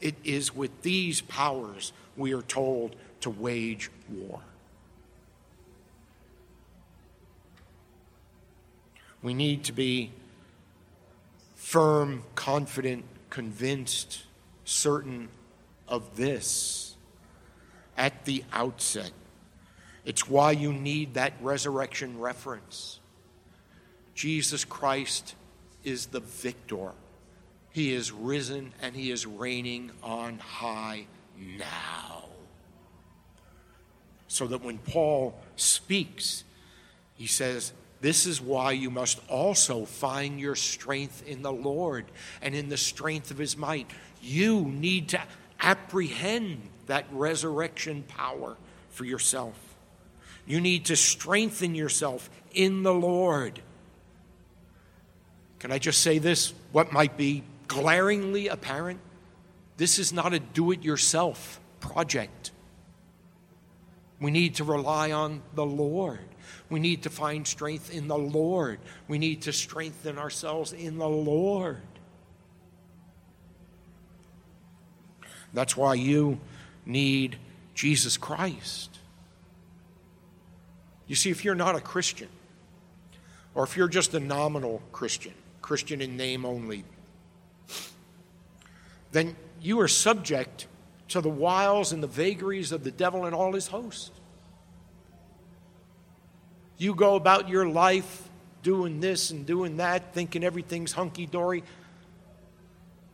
It 0.00 0.16
is 0.24 0.54
with 0.54 0.82
these 0.82 1.20
powers 1.20 1.92
we 2.16 2.34
are 2.34 2.42
told 2.42 2.96
to 3.20 3.30
wage 3.30 3.90
war. 4.10 4.40
We 9.22 9.34
need 9.34 9.64
to 9.64 9.72
be 9.72 10.10
firm, 11.54 12.24
confident, 12.34 13.04
convinced, 13.30 14.24
certain 14.64 15.28
of 15.86 16.16
this 16.16 16.96
at 17.96 18.24
the 18.24 18.42
outset. 18.52 19.12
It's 20.04 20.28
why 20.28 20.52
you 20.52 20.72
need 20.72 21.14
that 21.14 21.34
resurrection 21.40 22.18
reference. 22.18 22.98
Jesus 24.14 24.64
Christ 24.64 25.34
is 25.84 26.06
the 26.06 26.20
victor. 26.20 26.92
He 27.70 27.92
is 27.92 28.12
risen 28.12 28.72
and 28.80 28.94
he 28.94 29.10
is 29.10 29.26
reigning 29.26 29.90
on 30.02 30.38
high 30.38 31.06
now. 31.58 32.24
So 34.28 34.46
that 34.46 34.62
when 34.62 34.78
Paul 34.78 35.38
speaks, 35.56 36.44
he 37.14 37.26
says, 37.26 37.72
This 38.00 38.26
is 38.26 38.40
why 38.40 38.72
you 38.72 38.90
must 38.90 39.20
also 39.28 39.84
find 39.84 40.40
your 40.40 40.54
strength 40.54 41.26
in 41.26 41.42
the 41.42 41.52
Lord 41.52 42.06
and 42.40 42.54
in 42.54 42.68
the 42.68 42.76
strength 42.76 43.30
of 43.30 43.38
his 43.38 43.56
might. 43.56 43.90
You 44.20 44.62
need 44.62 45.10
to 45.10 45.20
apprehend 45.60 46.68
that 46.86 47.06
resurrection 47.12 48.04
power 48.08 48.56
for 48.90 49.04
yourself. 49.04 49.54
You 50.46 50.60
need 50.60 50.86
to 50.86 50.96
strengthen 50.96 51.74
yourself 51.74 52.28
in 52.52 52.82
the 52.82 52.92
Lord. 52.92 53.62
Can 55.62 55.70
I 55.70 55.78
just 55.78 56.02
say 56.02 56.18
this? 56.18 56.52
What 56.72 56.90
might 56.90 57.16
be 57.16 57.44
glaringly 57.68 58.48
apparent? 58.48 58.98
This 59.76 60.00
is 60.00 60.12
not 60.12 60.34
a 60.34 60.40
do 60.40 60.72
it 60.72 60.82
yourself 60.82 61.60
project. 61.78 62.50
We 64.20 64.32
need 64.32 64.56
to 64.56 64.64
rely 64.64 65.12
on 65.12 65.40
the 65.54 65.64
Lord. 65.64 66.18
We 66.68 66.80
need 66.80 67.04
to 67.04 67.10
find 67.10 67.46
strength 67.46 67.94
in 67.94 68.08
the 68.08 68.18
Lord. 68.18 68.80
We 69.06 69.18
need 69.18 69.42
to 69.42 69.52
strengthen 69.52 70.18
ourselves 70.18 70.72
in 70.72 70.98
the 70.98 71.08
Lord. 71.08 71.80
That's 75.54 75.76
why 75.76 75.94
you 75.94 76.40
need 76.84 77.38
Jesus 77.76 78.16
Christ. 78.16 78.98
You 81.06 81.14
see, 81.14 81.30
if 81.30 81.44
you're 81.44 81.54
not 81.54 81.76
a 81.76 81.80
Christian, 81.80 82.28
or 83.54 83.62
if 83.62 83.76
you're 83.76 83.86
just 83.86 84.12
a 84.14 84.20
nominal 84.20 84.82
Christian, 84.90 85.34
Christian 85.62 86.00
in 86.00 86.16
name 86.16 86.44
only, 86.44 86.84
then 89.12 89.36
you 89.60 89.80
are 89.80 89.88
subject 89.88 90.66
to 91.08 91.20
the 91.20 91.30
wiles 91.30 91.92
and 91.92 92.02
the 92.02 92.08
vagaries 92.08 92.72
of 92.72 92.84
the 92.84 92.90
devil 92.90 93.24
and 93.24 93.34
all 93.34 93.52
his 93.52 93.68
hosts. 93.68 94.10
You 96.78 96.94
go 96.94 97.14
about 97.14 97.48
your 97.48 97.68
life 97.68 98.28
doing 98.62 99.00
this 99.00 99.30
and 99.30 99.46
doing 99.46 99.76
that, 99.76 100.14
thinking 100.14 100.42
everything's 100.42 100.92
hunky 100.92 101.26
dory. 101.26 101.62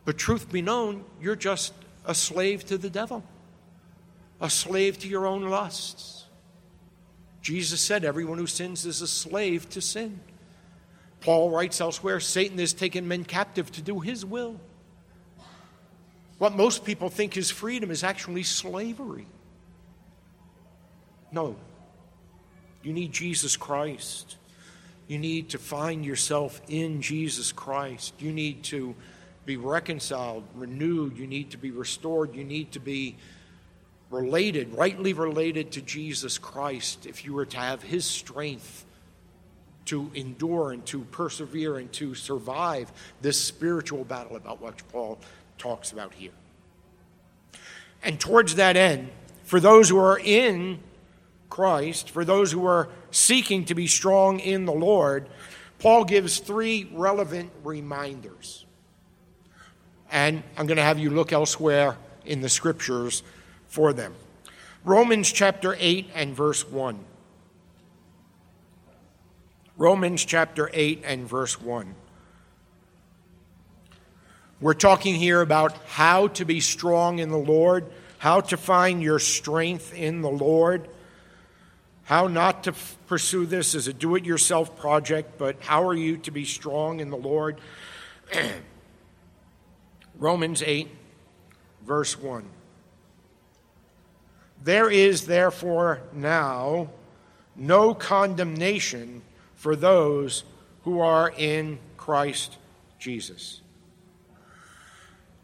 But 0.05 0.17
truth 0.17 0.51
be 0.51 0.61
known, 0.61 1.03
you're 1.21 1.35
just 1.35 1.73
a 2.05 2.15
slave 2.15 2.65
to 2.65 2.77
the 2.77 2.89
devil, 2.89 3.23
a 4.41 4.49
slave 4.49 4.97
to 4.99 5.07
your 5.07 5.27
own 5.27 5.43
lusts. 5.43 6.25
Jesus 7.41 7.81
said, 7.81 8.05
Everyone 8.05 8.37
who 8.37 8.47
sins 8.47 8.85
is 8.85 9.01
a 9.01 9.07
slave 9.07 9.69
to 9.69 9.81
sin. 9.81 10.19
Paul 11.21 11.49
writes 11.49 11.81
elsewhere 11.81 12.19
Satan 12.19 12.57
has 12.59 12.73
taken 12.73 13.07
men 13.07 13.23
captive 13.23 13.71
to 13.73 13.81
do 13.81 13.99
his 13.99 14.25
will. 14.25 14.59
What 16.37 16.55
most 16.55 16.85
people 16.85 17.09
think 17.09 17.35
is 17.35 17.51
freedom 17.51 17.91
is 17.91 18.03
actually 18.03 18.43
slavery. 18.43 19.27
No. 21.31 21.55
You 22.81 22.93
need 22.93 23.11
Jesus 23.11 23.57
Christ. 23.57 24.37
You 25.07 25.17
need 25.17 25.49
to 25.49 25.57
find 25.57 26.05
yourself 26.05 26.61
in 26.69 27.01
Jesus 27.01 27.51
Christ. 27.51 28.13
You 28.19 28.31
need 28.31 28.63
to 28.65 28.95
be 29.45 29.57
reconciled, 29.57 30.43
renewed. 30.55 31.17
You 31.17 31.27
need 31.27 31.51
to 31.51 31.57
be 31.57 31.71
restored. 31.71 32.35
You 32.35 32.45
need 32.45 32.71
to 32.73 32.79
be 32.79 33.17
related, 34.11 34.73
rightly 34.73 35.13
related 35.13 35.71
to 35.73 35.81
Jesus 35.81 36.37
Christ 36.37 37.05
if 37.05 37.25
you 37.25 37.33
were 37.33 37.45
to 37.47 37.57
have 37.57 37.83
his 37.83 38.05
strength 38.05 38.85
to 39.89 40.11
endure 40.13 40.71
and 40.71 40.85
to 40.85 41.01
persevere 41.05 41.77
and 41.77 41.91
to 41.91 42.13
survive 42.13 42.91
this 43.21 43.41
spiritual 43.41 44.03
battle 44.03 44.35
about 44.35 44.61
what 44.61 44.75
Paul 44.91 45.17
talks 45.57 45.91
about 45.91 46.13
here. 46.13 46.31
And 48.03 48.19
towards 48.19 48.55
that 48.55 48.77
end, 48.77 49.09
for 49.43 49.59
those 49.59 49.89
who 49.89 49.97
are 49.97 50.19
in 50.19 50.79
Christ, 51.49 52.11
for 52.11 52.23
those 52.23 52.51
who 52.51 52.67
are 52.67 52.89
seeking 53.09 53.65
to 53.65 53.73
be 53.73 53.87
strong 53.87 54.39
in 54.39 54.65
the 54.65 54.71
Lord, 54.71 55.27
Paul 55.79 56.05
gives 56.05 56.37
three 56.37 56.87
relevant 56.93 57.51
reminders. 57.63 58.65
And 60.11 60.43
I'm 60.55 60.67
going 60.67 60.77
to 60.77 60.83
have 60.83 60.99
you 60.99 61.09
look 61.09 61.33
elsewhere 61.33 61.97
in 62.25 62.41
the 62.41 62.49
scriptures 62.49 63.23
for 63.67 63.91
them. 63.91 64.13
Romans 64.85 65.31
chapter 65.31 65.75
8 65.79 66.11
and 66.13 66.35
verse 66.35 66.67
1. 66.67 67.05
Romans 69.79 70.25
chapter 70.25 70.69
8 70.73 71.03
and 71.05 71.25
verse 71.25 71.61
1. 71.61 71.95
We're 74.59 74.73
talking 74.73 75.15
here 75.15 75.39
about 75.39 75.71
how 75.87 76.27
to 76.27 76.43
be 76.43 76.59
strong 76.59 77.19
in 77.19 77.29
the 77.29 77.37
Lord, 77.37 77.85
how 78.17 78.41
to 78.41 78.57
find 78.57 79.01
your 79.01 79.19
strength 79.19 79.93
in 79.93 80.21
the 80.21 80.29
Lord, 80.29 80.89
how 82.03 82.27
not 82.27 82.65
to 82.65 82.71
f- 82.71 82.97
pursue 83.07 83.45
this 83.45 83.73
as 83.73 83.87
a 83.87 83.93
do 83.93 84.17
it 84.17 84.25
yourself 84.25 84.77
project, 84.77 85.37
but 85.37 85.55
how 85.61 85.87
are 85.87 85.95
you 85.95 86.17
to 86.17 86.31
be 86.31 86.43
strong 86.43 86.99
in 86.99 87.09
the 87.09 87.15
Lord? 87.15 87.61
Romans 90.19 90.61
8, 90.61 90.89
verse 91.85 92.19
1. 92.19 92.43
There 94.61 94.91
is 94.91 95.25
therefore 95.25 96.01
now 96.11 96.89
no 97.55 97.93
condemnation 97.93 99.21
for 99.59 99.75
those 99.75 100.45
who 100.85 101.01
are 101.01 101.33
in 101.37 101.77
Christ 101.97 102.57
Jesus. 102.97 103.59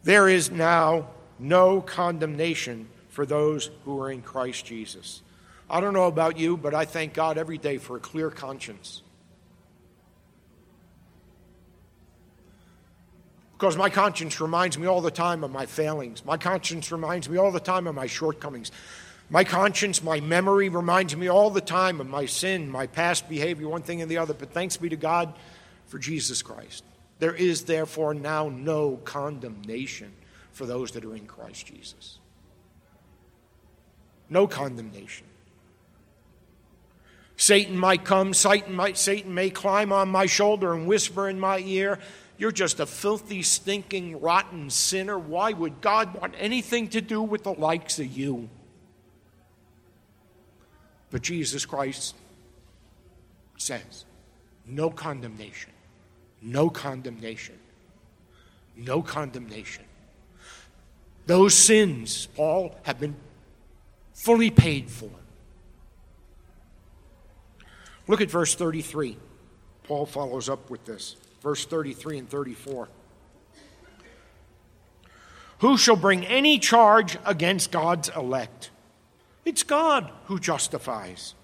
There 0.03 0.29
is 0.29 0.49
now 0.49 1.09
no 1.37 1.81
condemnation 1.81 2.87
for 3.09 3.25
those 3.25 3.71
who 3.83 3.99
are 3.99 4.09
in 4.09 4.21
Christ 4.21 4.65
Jesus. 4.65 5.21
I 5.69 5.81
don't 5.81 5.93
know 5.93 6.05
about 6.05 6.37
you, 6.37 6.55
but 6.55 6.73
I 6.73 6.85
thank 6.85 7.13
God 7.13 7.37
every 7.37 7.57
day 7.57 7.77
for 7.77 7.97
a 7.97 7.99
clear 7.99 8.29
conscience. 8.29 9.01
Because 13.51 13.75
my 13.75 13.89
conscience 13.89 14.39
reminds 14.39 14.77
me 14.77 14.87
all 14.87 15.01
the 15.01 15.11
time 15.11 15.43
of 15.43 15.51
my 15.51 15.65
failings. 15.65 16.23
My 16.23 16.37
conscience 16.37 16.89
reminds 16.89 17.27
me 17.27 17.37
all 17.37 17.51
the 17.51 17.59
time 17.59 17.85
of 17.85 17.95
my 17.95 18.07
shortcomings. 18.07 18.71
My 19.29 19.43
conscience, 19.43 20.03
my 20.03 20.19
memory 20.19 20.69
reminds 20.69 21.15
me 21.15 21.27
all 21.27 21.49
the 21.49 21.61
time 21.61 21.99
of 21.99 22.07
my 22.07 22.25
sin, 22.25 22.69
my 22.69 22.87
past 22.87 23.27
behavior, 23.27 23.67
one 23.67 23.81
thing 23.81 24.01
and 24.01 24.09
the 24.09 24.17
other. 24.17 24.33
But 24.33 24.51
thanks 24.51 24.77
be 24.77 24.89
to 24.89 24.95
God 24.95 25.33
for 25.87 25.97
Jesus 25.97 26.41
Christ. 26.41 26.83
There 27.19 27.33
is 27.33 27.63
therefore 27.63 28.13
now 28.13 28.49
no 28.49 28.97
condemnation 28.97 30.13
for 30.51 30.65
those 30.65 30.91
that 30.91 31.03
are 31.05 31.15
in 31.15 31.25
Christ 31.25 31.65
Jesus. 31.65 32.19
No 34.29 34.47
condemnation. 34.47 35.27
Satan 37.37 37.77
might 37.77 38.05
come, 38.05 38.33
Satan 38.33 38.73
might 38.73 38.97
Satan 38.97 39.33
may 39.33 39.49
climb 39.49 39.91
on 39.91 40.07
my 40.09 40.25
shoulder 40.25 40.73
and 40.73 40.87
whisper 40.87 41.27
in 41.27 41.39
my 41.39 41.59
ear, 41.59 41.99
you're 42.37 42.51
just 42.51 42.79
a 42.79 42.85
filthy, 42.85 43.41
stinking, 43.41 44.19
rotten 44.19 44.69
sinner. 44.69 45.17
Why 45.17 45.53
would 45.53 45.81
God 45.81 46.19
want 46.19 46.35
anything 46.37 46.89
to 46.89 47.01
do 47.01 47.21
with 47.21 47.43
the 47.43 47.53
likes 47.53 47.99
of 47.99 48.07
you? 48.07 48.49
But 51.11 51.21
Jesus 51.21 51.65
Christ 51.65 52.15
says, 53.57 54.05
no 54.65 54.89
condemnation, 54.89 55.71
no 56.41 56.69
condemnation, 56.69 57.57
no 58.75 59.01
condemnation. 59.01 59.83
Those 61.25 61.53
sins, 61.53 62.27
Paul, 62.35 62.75
have 62.83 62.99
been 62.99 63.15
fully 64.13 64.51
paid 64.51 64.89
for. 64.89 65.09
Look 68.07 68.21
at 68.21 68.29
verse 68.29 68.53
33. 68.55 69.17
Paul 69.83 70.05
follows 70.05 70.49
up 70.49 70.69
with 70.69 70.85
this. 70.85 71.15
Verse 71.41 71.65
33 71.65 72.19
and 72.19 72.29
34. 72.29 72.89
Who 75.59 75.77
shall 75.77 75.95
bring 75.95 76.25
any 76.25 76.59
charge 76.59 77.17
against 77.25 77.71
God's 77.71 78.09
elect? 78.09 78.71
It's 79.45 79.63
God 79.63 80.11
who 80.25 80.39
justifies. 80.39 81.35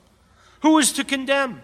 Who 0.62 0.80
is 0.80 0.92
to 0.94 1.04
condemn? 1.04 1.62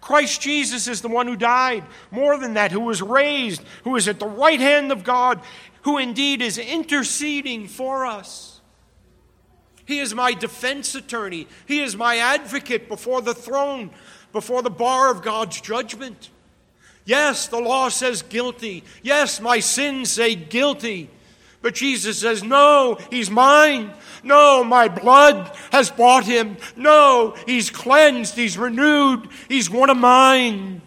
Christ 0.00 0.40
Jesus 0.40 0.88
is 0.88 1.02
the 1.02 1.08
one 1.08 1.26
who 1.26 1.36
died. 1.36 1.84
More 2.10 2.38
than 2.38 2.54
that, 2.54 2.72
who 2.72 2.80
was 2.80 3.02
raised, 3.02 3.62
who 3.84 3.96
is 3.96 4.08
at 4.08 4.18
the 4.18 4.26
right 4.26 4.60
hand 4.60 4.92
of 4.92 5.04
God, 5.04 5.40
who 5.82 5.98
indeed 5.98 6.40
is 6.40 6.58
interceding 6.58 7.68
for 7.68 8.06
us. 8.06 8.60
He 9.84 9.98
is 9.98 10.14
my 10.14 10.32
defense 10.32 10.94
attorney. 10.94 11.48
He 11.66 11.80
is 11.80 11.96
my 11.96 12.16
advocate 12.16 12.88
before 12.88 13.20
the 13.20 13.34
throne, 13.34 13.90
before 14.32 14.62
the 14.62 14.70
bar 14.70 15.10
of 15.10 15.22
God's 15.22 15.60
judgment. 15.60 16.30
Yes, 17.04 17.48
the 17.48 17.58
law 17.58 17.88
says 17.88 18.22
guilty. 18.22 18.84
Yes, 19.02 19.40
my 19.40 19.58
sins 19.58 20.12
say 20.12 20.36
guilty. 20.36 21.10
But 21.62 21.74
Jesus 21.74 22.18
says, 22.18 22.42
No, 22.42 22.98
he's 23.10 23.30
mine. 23.30 23.92
No, 24.22 24.64
my 24.64 24.88
blood 24.88 25.54
has 25.72 25.90
bought 25.90 26.24
him. 26.24 26.56
No, 26.76 27.36
he's 27.46 27.70
cleansed, 27.70 28.34
he's 28.34 28.56
renewed, 28.56 29.28
he's 29.48 29.68
one 29.68 29.90
of 29.90 29.96
mine. 29.96 30.82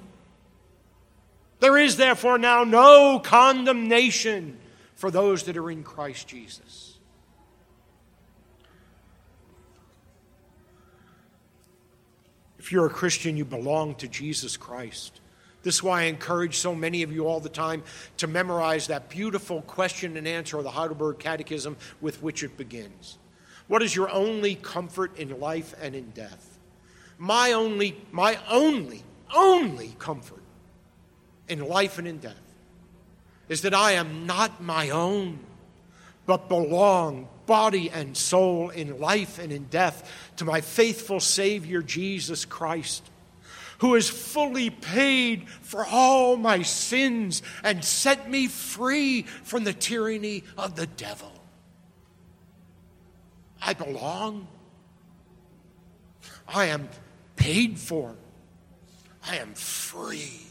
There 1.60 1.78
is 1.78 1.96
therefore 1.98 2.38
now 2.38 2.64
no 2.64 3.20
condemnation 3.20 4.58
for 4.96 5.10
those 5.12 5.44
that 5.44 5.58
are 5.58 5.72
in 5.72 5.84
Christ 5.84 6.28
Jesus. 6.28 6.98
If 12.58 12.72
you're 12.72 12.86
a 12.86 12.90
Christian, 12.90 13.38
you 13.38 13.46
belong 13.46 13.96
to 13.96 14.08
Jesus 14.08 14.58
Christ. 14.58 15.20
This 15.64 15.76
is 15.76 15.84
why 15.84 16.02
I 16.02 16.06
encourage 16.06 16.58
so 16.58 16.76
many 16.76 17.04
of 17.04 17.12
you 17.12 17.26
all 17.26 17.40
the 17.40 17.50
time 17.50 17.84
to 18.18 18.28
memorize 18.28 18.88
that 18.88 19.10
beautiful 19.10 19.62
question 19.62 20.18
and 20.18 20.28
answer 20.28 20.58
of 20.58 20.66
the 20.66 20.72
Heidelberg 20.72 21.20
Catechism 21.20 21.78
with 22.02 22.22
which 22.22 22.44
it 22.44 22.58
begins. 22.58 23.18
What 23.68 23.82
is 23.82 23.96
your 23.96 24.10
only 24.12 24.56
comfort 24.56 25.18
in 25.18 25.40
life 25.40 25.74
and 25.82 25.96
in 25.96 26.12
death? 26.12 26.60
My 27.18 27.54
only, 27.54 27.96
my 28.12 28.38
only, 28.50 29.04
only 29.34 29.96
comfort 30.00 30.44
in 31.48 31.60
life 31.60 31.98
and 31.98 32.08
in 32.08 32.18
death 32.18 32.36
is 33.48 33.62
that 33.62 33.74
I 33.74 33.94
am 33.94 34.26
not 34.26 34.62
my 34.62 34.90
own, 34.90 35.40
but 36.26 36.50
belong, 36.50 37.30
body 37.46 37.90
and 37.90 38.18
soul, 38.18 38.70
in 38.70 39.00
life 39.00 39.40
and 39.40 39.52
in 39.52 39.66
death, 39.66 40.10
to 40.38 40.46
my 40.46 40.60
faithful 40.60 41.22
Savior 41.22 41.82
Jesus 41.82 42.44
Christ 42.44 43.10
who 43.80 43.96
has 43.96 44.10
fully 44.10 44.70
paid 44.70 45.50
for 45.50 45.86
all 45.86 46.38
my 46.38 46.62
sins 46.62 47.42
and 47.64 47.84
set 47.84 48.30
me 48.30 48.48
free 48.48 49.24
from 49.24 49.64
the 49.64 49.74
tyranny 49.74 50.44
of 50.58 50.76
the 50.76 50.88
devil. 50.88 51.32
I 53.62 53.74
belong. 53.74 54.48
I 56.48 56.66
am 56.66 56.90
paid 57.36 57.80
for. 57.80 58.16
I 59.26 59.38
am 59.38 59.54
free. 59.54 60.42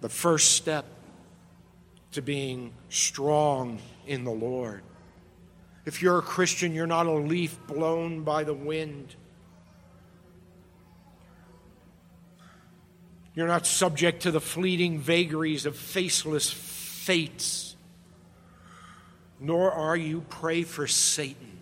The 0.00 0.08
first 0.08 0.52
step 0.52 0.84
to 2.12 2.22
being 2.22 2.72
strong 2.88 3.80
in 4.06 4.24
the 4.24 4.32
Lord 4.32 4.82
if 5.84 6.00
you're 6.00 6.18
a 6.18 6.22
Christian, 6.22 6.74
you're 6.74 6.86
not 6.86 7.06
a 7.06 7.12
leaf 7.12 7.58
blown 7.66 8.22
by 8.22 8.44
the 8.44 8.54
wind. 8.54 9.14
You're 13.34 13.48
not 13.48 13.66
subject 13.66 14.22
to 14.22 14.30
the 14.30 14.40
fleeting 14.40 14.98
vagaries 14.98 15.66
of 15.66 15.76
faceless 15.76 16.50
fates, 16.50 17.74
nor 19.40 19.72
are 19.72 19.96
you 19.96 20.20
prey 20.28 20.62
for 20.62 20.86
Satan. 20.86 21.58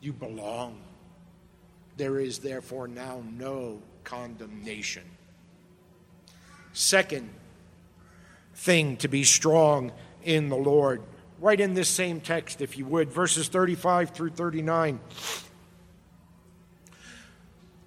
You 0.00 0.12
belong. 0.12 0.80
There 1.96 2.18
is 2.18 2.38
therefore 2.38 2.88
now 2.88 3.22
no 3.32 3.80
condemnation. 4.04 5.04
Second 6.72 7.30
thing 8.54 8.96
to 8.98 9.08
be 9.08 9.24
strong 9.24 9.92
in 10.22 10.48
the 10.48 10.56
Lord 10.56 11.02
right 11.40 11.60
in 11.60 11.74
this 11.74 11.88
same 11.88 12.20
text, 12.20 12.60
if 12.60 12.78
you 12.78 12.86
would, 12.86 13.12
verses 13.12 13.48
35 13.48 14.10
through 14.10 14.30
39. 14.30 15.00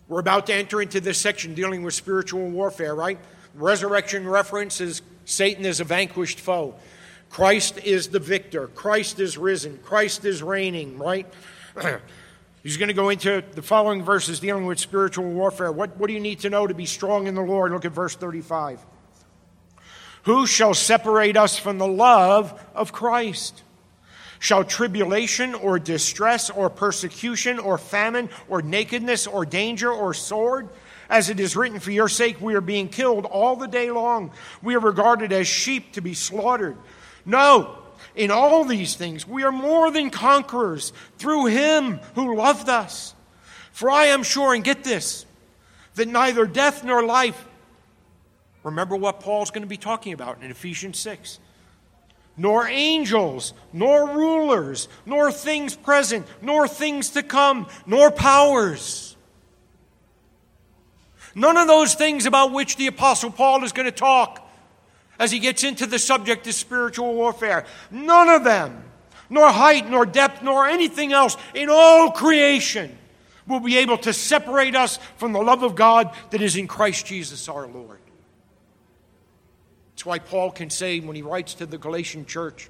We're 0.07 0.19
about 0.19 0.47
to 0.47 0.53
enter 0.53 0.81
into 0.81 0.99
this 0.99 1.17
section 1.17 1.53
dealing 1.53 1.83
with 1.83 1.93
spiritual 1.93 2.49
warfare, 2.49 2.95
right? 2.95 3.19
Resurrection 3.53 4.27
references 4.27 5.01
Satan 5.25 5.65
is 5.65 5.79
a 5.79 5.83
vanquished 5.83 6.39
foe. 6.39 6.75
Christ 7.29 7.77
is 7.83 8.07
the 8.07 8.19
victor. 8.19 8.67
Christ 8.67 9.19
is 9.19 9.37
risen. 9.37 9.77
Christ 9.83 10.25
is 10.25 10.41
reigning, 10.41 10.97
right? 10.97 11.31
He's 12.63 12.77
going 12.77 12.87
to 12.87 12.93
go 12.93 13.09
into 13.09 13.43
the 13.53 13.61
following 13.61 14.03
verses 14.03 14.39
dealing 14.39 14.65
with 14.65 14.79
spiritual 14.79 15.25
warfare. 15.25 15.71
What, 15.71 15.95
what 15.97 16.07
do 16.07 16.13
you 16.13 16.19
need 16.19 16.39
to 16.39 16.49
know 16.49 16.65
to 16.67 16.73
be 16.73 16.85
strong 16.85 17.27
in 17.27 17.35
the 17.35 17.41
Lord? 17.41 17.71
Look 17.71 17.85
at 17.85 17.91
verse 17.91 18.15
35. 18.15 18.79
Who 20.29 20.45
shall 20.45 20.75
separate 20.75 21.35
us 21.35 21.57
from 21.57 21.79
the 21.79 21.87
love 21.87 22.63
of 22.75 22.91
Christ? 22.91 23.63
Shall 24.37 24.63
tribulation 24.63 25.55
or 25.55 25.79
distress 25.79 26.51
or 26.51 26.69
persecution 26.69 27.57
or 27.57 27.79
famine 27.79 28.29
or 28.47 28.61
nakedness 28.61 29.25
or 29.25 29.43
danger 29.43 29.91
or 29.91 30.13
sword? 30.13 30.69
As 31.09 31.31
it 31.31 31.39
is 31.39 31.55
written, 31.55 31.79
For 31.79 31.89
your 31.89 32.09
sake 32.09 32.39
we 32.39 32.53
are 32.53 32.61
being 32.61 32.89
killed 32.89 33.25
all 33.25 33.55
the 33.55 33.67
day 33.67 33.89
long. 33.89 34.31
We 34.61 34.75
are 34.75 34.79
regarded 34.79 35.33
as 35.33 35.47
sheep 35.47 35.93
to 35.93 36.01
be 36.01 36.13
slaughtered. 36.13 36.77
No, 37.25 37.79
in 38.15 38.29
all 38.29 38.65
these 38.65 38.93
things 38.93 39.27
we 39.27 39.41
are 39.41 39.51
more 39.51 39.89
than 39.89 40.11
conquerors 40.11 40.93
through 41.17 41.47
him 41.47 42.01
who 42.13 42.35
loved 42.35 42.69
us. 42.69 43.15
For 43.71 43.89
I 43.89 44.05
am 44.05 44.21
sure, 44.21 44.53
and 44.53 44.63
get 44.63 44.83
this, 44.83 45.25
that 45.95 46.07
neither 46.07 46.45
death 46.45 46.83
nor 46.83 47.03
life, 47.03 47.47
Remember 48.63 48.95
what 48.95 49.19
Paul's 49.19 49.51
going 49.51 49.63
to 49.63 49.67
be 49.67 49.77
talking 49.77 50.13
about 50.13 50.41
in 50.41 50.51
Ephesians 50.51 50.99
6. 50.99 51.39
Nor 52.35 52.67
angels, 52.67 53.53
nor 53.73 54.09
rulers, 54.09 54.87
nor 55.05 55.31
things 55.31 55.75
present, 55.75 56.25
nor 56.41 56.67
things 56.67 57.09
to 57.11 57.23
come, 57.23 57.67
nor 57.85 58.11
powers. 58.11 59.17
None 61.35 61.57
of 61.57 61.67
those 61.67 61.95
things 61.95 62.25
about 62.25 62.53
which 62.53 62.77
the 62.77 62.87
Apostle 62.87 63.31
Paul 63.31 63.63
is 63.63 63.71
going 63.71 63.85
to 63.85 63.91
talk 63.91 64.49
as 65.19 65.31
he 65.31 65.39
gets 65.39 65.63
into 65.63 65.85
the 65.85 65.99
subject 65.99 66.47
of 66.47 66.53
spiritual 66.53 67.13
warfare. 67.13 67.65
None 67.91 68.29
of 68.29 68.43
them, 68.43 68.83
nor 69.29 69.51
height, 69.51 69.89
nor 69.89 70.05
depth, 70.05 70.41
nor 70.41 70.67
anything 70.67 71.11
else 71.11 71.35
in 71.53 71.69
all 71.69 72.11
creation 72.11 72.97
will 73.47 73.59
be 73.59 73.77
able 73.77 73.97
to 73.97 74.13
separate 74.13 74.75
us 74.75 74.97
from 75.17 75.33
the 75.33 75.41
love 75.41 75.63
of 75.63 75.75
God 75.75 76.13
that 76.29 76.41
is 76.41 76.55
in 76.55 76.67
Christ 76.67 77.05
Jesus 77.05 77.49
our 77.49 77.67
Lord. 77.67 77.99
That's 79.99 80.05
why 80.05 80.19
Paul 80.19 80.51
can 80.51 80.69
say 80.69 81.01
when 81.01 81.17
he 81.17 81.21
writes 81.21 81.55
to 81.55 81.65
the 81.65 81.77
Galatian 81.77 82.25
church, 82.25 82.69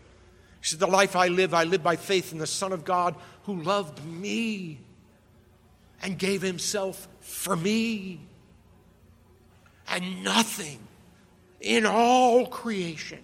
he 0.62 0.65
said, 0.65 0.80
The 0.80 0.88
life 0.88 1.15
I 1.15 1.28
live, 1.28 1.54
I 1.54 1.63
live 1.63 1.84
by 1.84 1.96
faith 1.96 2.32
in 2.32 2.39
the 2.39 2.48
Son 2.48 2.74
of 2.74 2.84
God 2.84 3.13
who 3.44 3.62
loved 3.62 4.04
me 4.04 4.80
and 6.02 6.18
gave 6.18 6.42
himself 6.42 7.08
for 7.20 7.56
me. 7.56 8.20
And 9.88 10.24
nothing 10.24 10.80
in 11.62 11.86
all 11.86 12.48
creation, 12.48 13.22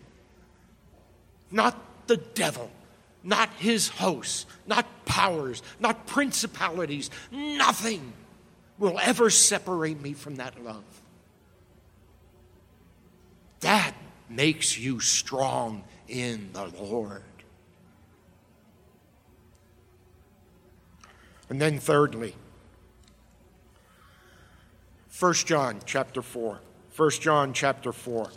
not 1.50 1.76
the 2.06 2.18
devil, 2.18 2.70
not 3.24 3.50
his 3.58 3.88
hosts, 3.88 4.46
not 4.68 4.86
powers, 5.08 5.64
not 5.80 6.06
principalities, 6.06 7.10
nothing 7.32 8.14
will 8.78 9.00
ever 9.00 9.32
separate 9.32 10.00
me 10.00 10.14
from 10.14 10.36
that 10.36 10.64
love. 10.64 10.84
That 13.66 13.96
makes 14.30 14.78
you 14.78 15.00
strong 15.00 15.86
in 16.08 16.52
the 16.54 16.68
Lord. 16.80 17.24
And 21.50 21.60
then 21.60 21.80
thirdly, 21.80 22.36
1 25.20 25.34
John 25.34 25.80
chapter 25.84 26.22
4. 26.22 26.60
1 26.96 27.10
John 27.10 27.54
chapter 27.54 27.92
4. 27.92 28.30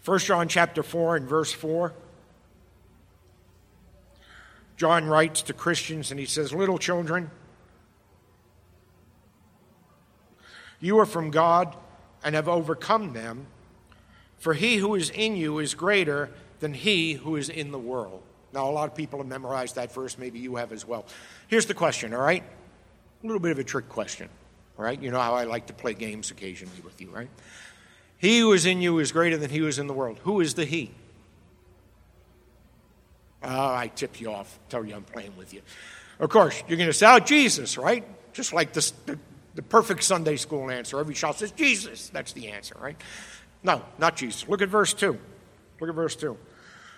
First 0.00 0.26
John 0.26 0.48
chapter 0.48 0.82
4 0.82 1.16
and 1.16 1.26
verse 1.26 1.54
4. 1.54 1.94
John 4.76 5.06
writes 5.06 5.42
to 5.42 5.52
Christians 5.52 6.10
and 6.10 6.18
he 6.18 6.26
says, 6.26 6.52
Little 6.52 6.78
children, 6.78 7.30
you 10.80 10.98
are 10.98 11.06
from 11.06 11.30
God 11.30 11.76
and 12.24 12.34
have 12.34 12.48
overcome 12.48 13.12
them, 13.12 13.46
for 14.38 14.54
he 14.54 14.76
who 14.76 14.94
is 14.94 15.10
in 15.10 15.36
you 15.36 15.58
is 15.58 15.74
greater 15.74 16.30
than 16.60 16.74
he 16.74 17.14
who 17.14 17.36
is 17.36 17.48
in 17.48 17.70
the 17.70 17.78
world. 17.78 18.22
Now, 18.52 18.68
a 18.68 18.72
lot 18.72 18.88
of 18.88 18.94
people 18.94 19.18
have 19.18 19.26
memorized 19.26 19.74
that 19.74 19.92
verse. 19.92 20.16
Maybe 20.16 20.38
you 20.38 20.56
have 20.56 20.72
as 20.72 20.86
well. 20.86 21.06
Here's 21.48 21.66
the 21.66 21.74
question, 21.74 22.14
all 22.14 22.20
right? 22.20 22.42
A 22.42 23.26
little 23.26 23.40
bit 23.40 23.50
of 23.50 23.58
a 23.58 23.64
trick 23.64 23.88
question, 23.88 24.28
all 24.78 24.84
right? 24.84 25.00
You 25.00 25.10
know 25.10 25.20
how 25.20 25.34
I 25.34 25.44
like 25.44 25.66
to 25.66 25.72
play 25.72 25.94
games 25.94 26.30
occasionally 26.30 26.80
with 26.84 27.00
you, 27.00 27.10
right? 27.10 27.28
He 28.16 28.38
who 28.38 28.52
is 28.52 28.64
in 28.64 28.80
you 28.80 28.98
is 29.00 29.12
greater 29.12 29.36
than 29.36 29.50
he 29.50 29.58
who 29.58 29.66
is 29.66 29.78
in 29.78 29.86
the 29.86 29.92
world. 29.92 30.18
Who 30.22 30.40
is 30.40 30.54
the 30.54 30.64
he? 30.64 30.92
Oh, 33.44 33.74
I 33.74 33.88
tip 33.88 34.20
you 34.20 34.32
off, 34.32 34.58
tell 34.68 34.84
you 34.84 34.94
I'm 34.94 35.04
playing 35.04 35.36
with 35.36 35.52
you. 35.52 35.60
Of 36.18 36.30
course, 36.30 36.62
you're 36.66 36.78
going 36.78 36.88
to 36.88 36.94
say, 36.94 37.06
oh, 37.08 37.18
Jesus, 37.18 37.76
right? 37.76 38.04
Just 38.32 38.52
like 38.52 38.72
the, 38.72 39.18
the 39.54 39.62
perfect 39.62 40.02
Sunday 40.02 40.36
school 40.36 40.70
answer. 40.70 40.98
Every 40.98 41.14
child 41.14 41.36
says, 41.36 41.50
Jesus. 41.52 42.08
That's 42.08 42.32
the 42.32 42.48
answer, 42.48 42.76
right? 42.80 42.96
No, 43.62 43.82
not 43.98 44.16
Jesus. 44.16 44.48
Look 44.48 44.62
at 44.62 44.68
verse 44.68 44.94
2. 44.94 45.18
Look 45.80 45.90
at 45.90 45.94
verse 45.94 46.16
2. 46.16 46.36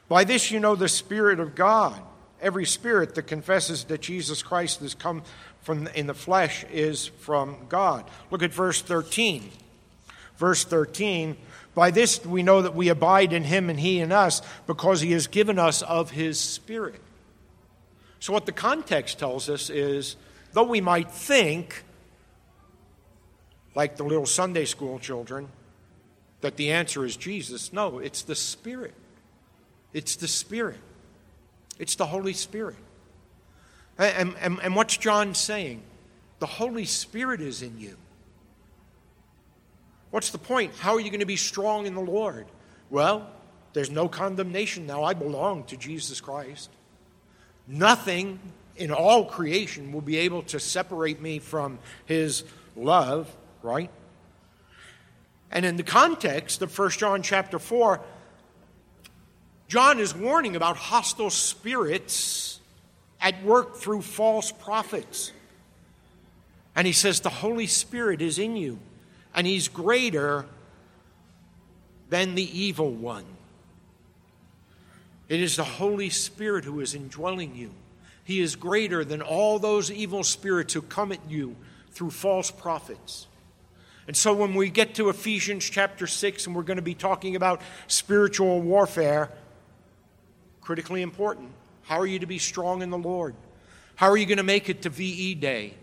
By 0.09 0.25
this 0.25 0.51
you 0.51 0.61
know 0.61 0.77
the 0.77 0.89
Spirit 0.89 1.41
of 1.41 1.55
God. 1.55 2.01
Every 2.41 2.67
spirit 2.67 3.15
that 3.15 3.23
confesses 3.23 3.85
that 3.85 4.03
Jesus 4.03 4.43
Christ 4.43 4.81
has 4.81 4.95
come 4.95 5.23
from 5.63 5.87
in 5.89 6.07
the 6.07 6.15
flesh 6.15 6.65
is 6.71 7.07
from 7.07 7.57
God. 7.69 8.05
Look 8.31 8.43
at 8.43 8.53
verse 8.53 8.83
13. 8.83 9.51
Verse 10.37 10.65
13 10.65 11.37
By 11.77 11.91
this 11.91 12.25
we 12.25 12.43
know 12.43 12.63
that 12.63 12.75
we 12.75 12.89
abide 12.89 13.35
in 13.35 13.45
him 13.45 13.69
and 13.69 13.79
he 13.79 14.01
in 14.01 14.11
us, 14.11 14.41
because 14.67 15.03
he 15.03 15.13
has 15.13 15.27
given 15.27 15.59
us 15.59 15.83
of 15.83 16.11
his 16.11 16.41
Spirit. 16.41 17.03
So, 18.19 18.33
what 18.33 18.47
the 18.47 18.53
context 18.53 19.19
tells 19.19 19.51
us 19.51 19.69
is 19.69 20.17
though 20.55 20.65
we 20.65 20.81
might 20.81 21.11
think, 21.11 21.85
like 23.75 23.99
the 23.99 24.05
little 24.05 24.25
Sunday 24.25 24.65
school 24.65 24.99
children, 24.99 25.51
that 26.41 26.57
the 26.57 26.73
answer 26.73 27.05
is 27.05 27.15
Jesus, 27.15 27.75
no, 27.75 27.99
it's 27.99 28.23
the 28.23 28.35
Spirit. 28.35 28.95
It's 29.93 30.17
the 30.17 30.29
Spirit, 30.29 30.81
it's 31.79 31.95
the 31.95 32.07
Holy 32.07 32.33
Spirit. 32.33 32.77
And, 33.99 34.35
and, 34.41 34.59
and 34.63 34.75
what's 34.75 34.97
John 34.97 35.35
saying? 35.35 35.83
The 36.39 36.47
Holy 36.47 36.87
Spirit 36.87 37.43
is 37.43 37.61
in 37.61 37.79
you. 37.79 37.99
What's 40.11 40.31
the 40.31 40.39
point? 40.39 40.75
How 40.77 40.95
are 40.95 41.01
you 41.01 41.11
going 41.11 41.21
to 41.21 41.27
be 41.27 41.37
strong 41.37 41.87
in 41.87 41.95
the 41.95 42.01
Lord? 42.01 42.47
Well, 42.91 43.29
there's 43.73 43.91
no 43.91 44.09
condemnation 44.09 44.87
now. 44.87 45.05
I 45.05 45.15
belong 45.15 45.65
to 45.65 45.77
Jesus 45.77 46.21
Christ. 46.21 46.71
Nothing 47.67 48.39
in 48.77 48.91
all 48.91 49.25
creation 49.25 49.93
will 49.93 50.01
be 50.01 50.19
able 50.19 50.43
to 50.45 50.61
separate 50.61 51.21
me 51.21 51.39
from 51.39 51.79
his 52.05 52.45
love, 52.77 53.35
right? 53.63 53.91
And 55.51 55.65
in 55.65 55.77
the 55.77 55.83
context 55.83 56.63
of 56.63 56.77
1 56.77 56.91
John 56.91 57.23
chapter 57.23 57.59
4, 57.59 58.01
John 59.69 59.99
is 59.99 60.15
warning 60.15 60.55
about 60.55 60.77
hostile 60.77 61.31
spirits 61.31 62.61
at 63.21 63.43
work 63.43 63.77
through 63.77 64.03
false 64.03 64.53
prophets. 64.53 65.33
And 66.75 66.87
he 66.87 66.93
says, 66.93 67.21
The 67.21 67.31
Holy 67.31 67.67
Spirit 67.67 68.21
is 68.23 68.39
in 68.39 68.57
you, 68.57 68.79
and 69.37 69.47
he's 69.47 69.69
greater 69.69 70.47
than 72.09 72.35
the 72.35 72.59
evil 72.59 72.91
one. 72.91 73.25
It 75.29 75.41
is 75.41 75.57
the 75.57 75.65
Holy 75.65 76.09
Spirit 76.09 76.65
who 76.65 76.81
is 76.81 76.95
indwelling 76.95 77.55
you. 77.55 77.73
He 78.25 78.41
is 78.41 78.57
greater 78.57 79.05
than 79.05 79.23
all 79.23 79.59
those 79.59 79.91
evil 79.91 80.25
spirits 80.25 80.73
who 80.75 80.83
come 80.83 81.13
at 81.13 81.21
you 81.29 81.55
through 81.91 82.11
false 82.11 82.51
prophets. 82.51 83.27
And 84.07 84.17
so 84.17 84.33
when 84.33 84.55
we 84.55 84.71
get 84.71 84.95
to 84.97 85.09
Ephesians 85.09 85.69
chapter 85.69 86.07
6 86.07 86.47
and 86.47 86.55
we're 86.55 86.63
going 86.63 86.77
to 86.77 86.83
be 86.83 86.95
talking 86.95 87.37
about 87.37 87.61
spiritual 87.89 88.61
warfare, 88.61 89.31
critically 90.61 91.03
important. 91.03 91.51
How 91.83 92.01
are 92.01 92.07
you 92.07 92.21
to 92.21 92.27
be 92.27 92.39
strong 92.39 92.83
in 92.83 92.91
the 92.91 92.99
Lord? 92.99 93.35
How 93.97 94.11
are 94.11 94.17
you 94.17 94.27
going 94.27 94.39
to 94.39 94.45
make 94.45 94.69
it 94.69 94.83
to 94.83 94.91
VE 94.91 95.35
Day? 95.35 95.75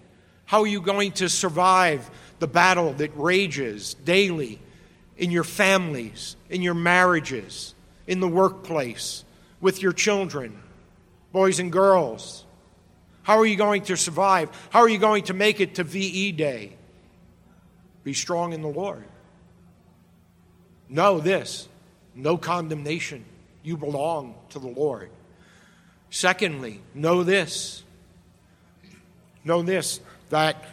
How 0.46 0.62
are 0.62 0.68
you 0.68 0.82
going 0.82 1.14
to 1.14 1.30
survive 1.30 2.10
the 2.44 2.48
battle 2.48 2.92
that 2.92 3.10
rages 3.16 3.94
daily 4.04 4.60
in 5.16 5.32
your 5.32 5.46
families, 5.46 6.36
in 6.50 6.62
your 6.62 6.74
marriages, 6.74 7.74
in 8.06 8.20
the 8.20 8.28
workplace, 8.28 9.24
with 9.62 9.82
your 9.82 9.94
children, 9.94 10.62
boys 11.32 11.60
and 11.60 11.72
girls? 11.72 12.44
How 13.22 13.40
are 13.40 13.46
you 13.46 13.56
going 13.56 13.84
to 13.84 13.96
survive? 13.96 14.50
How 14.72 14.82
are 14.82 14.90
you 14.90 14.98
going 14.98 15.24
to 15.24 15.34
make 15.34 15.62
it 15.62 15.76
to 15.76 15.86
VE 15.86 16.34
Day? 16.34 16.76
Be 18.04 18.14
strong 18.14 18.52
in 18.52 18.62
the 18.62 18.68
Lord. 18.68 19.06
Know 20.90 21.22
this 21.22 21.70
no 22.14 22.36
condemnation 22.36 23.24
you 23.64 23.78
belong 23.78 24.36
to 24.50 24.60
the 24.60 24.68
Lord. 24.68 25.10
Secondly, 26.10 26.82
know 26.94 27.24
this. 27.24 27.84
Know 29.46 29.62
this 29.62 30.02
that 30.30 30.66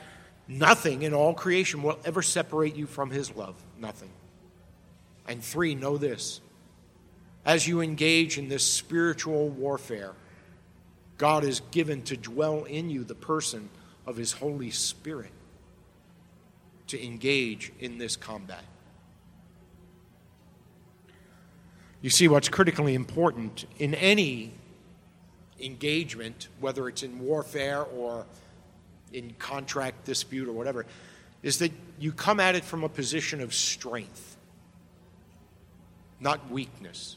nothing 0.50 1.02
in 1.02 1.14
all 1.14 1.32
creation 1.32 1.82
will 1.82 1.98
ever 2.04 2.20
separate 2.20 2.76
you 2.76 2.86
from 2.86 3.10
His 3.10 3.34
love. 3.34 3.54
Nothing. 3.78 4.10
And 5.26 5.42
three, 5.42 5.74
know 5.74 5.96
this. 5.96 6.40
As 7.46 7.66
you 7.66 7.80
engage 7.80 8.36
in 8.36 8.48
this 8.48 8.66
spiritual 8.66 9.48
warfare, 9.48 10.12
God 11.16 11.44
is 11.44 11.60
given 11.70 12.02
to 12.02 12.16
dwell 12.16 12.64
in 12.64 12.90
you 12.90 13.04
the 13.04 13.14
person 13.14 13.70
of 14.06 14.16
His 14.16 14.32
Holy 14.32 14.70
Spirit 14.70 15.30
to 16.88 17.02
engage 17.02 17.72
in 17.78 17.98
this 17.98 18.16
combat. 18.16 18.64
You 22.02 22.10
see, 22.10 22.26
what's 22.28 22.48
critically 22.48 22.94
important 22.94 23.66
in 23.78 23.94
any 23.94 24.52
engagement, 25.60 26.48
whether 26.58 26.88
it's 26.88 27.02
in 27.02 27.20
warfare 27.20 27.84
or 27.84 28.26
in 29.12 29.35
contract 29.38 30.05
dispute 30.05 30.49
or 30.49 30.53
whatever, 30.53 30.87
is 31.42 31.59
that 31.59 31.73
you 31.99 32.12
come 32.12 32.40
at 32.40 32.55
it 32.55 32.64
from 32.64 32.85
a 32.85 32.88
position 32.88 33.40
of 33.40 33.55
strength, 33.55 34.37
not 36.20 36.51
weakness. 36.51 37.16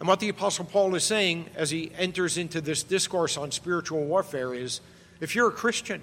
And 0.00 0.08
what 0.08 0.20
the 0.20 0.28
Apostle 0.28 0.64
Paul 0.64 0.94
is 0.94 1.04
saying 1.04 1.48
as 1.54 1.70
he 1.70 1.90
enters 1.96 2.36
into 2.36 2.60
this 2.60 2.82
discourse 2.82 3.36
on 3.36 3.50
spiritual 3.50 4.04
warfare 4.04 4.52
is 4.52 4.80
if 5.20 5.34
you're 5.34 5.48
a 5.48 5.52
Christian, 5.52 6.02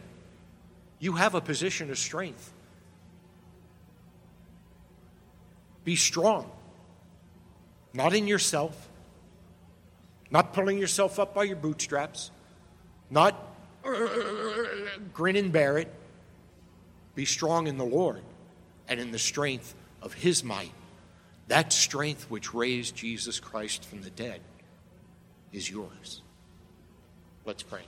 you 1.00 1.14
have 1.14 1.36
a 1.36 1.42
position 1.42 1.92
of 1.92 1.98
strength. 1.98 2.54
Be 5.84 5.96
strong. 5.96 6.50
Not 7.94 8.14
in 8.14 8.28
yourself, 8.28 8.90
not 10.30 10.54
pulling 10.54 10.78
yourself 10.78 11.20
up 11.20 11.34
by 11.34 11.44
your 11.44 11.58
bootstraps, 11.58 12.32
not 13.10 13.36
grin 15.13 15.36
and 15.36 15.52
bear 15.52 15.78
it. 15.78 15.94
Be 17.15 17.26
strong 17.26 17.67
in 17.67 17.78
the 17.78 17.86
Lord 17.86 18.22
and 18.88 19.00
in 19.00 19.12
the 19.12 19.20
strength 19.20 19.76
of 20.02 20.13
his 20.13 20.44
might. 20.44 20.72
That 21.48 21.74
strength 21.74 22.30
which 22.30 22.54
raised 22.54 22.96
Jesus 22.96 23.39
Christ 23.39 23.84
from 23.84 24.02
the 24.02 24.10
dead 24.10 24.41
is 25.52 25.70
yours. 25.70 26.22
Let's 27.46 27.63
pray. 27.63 27.82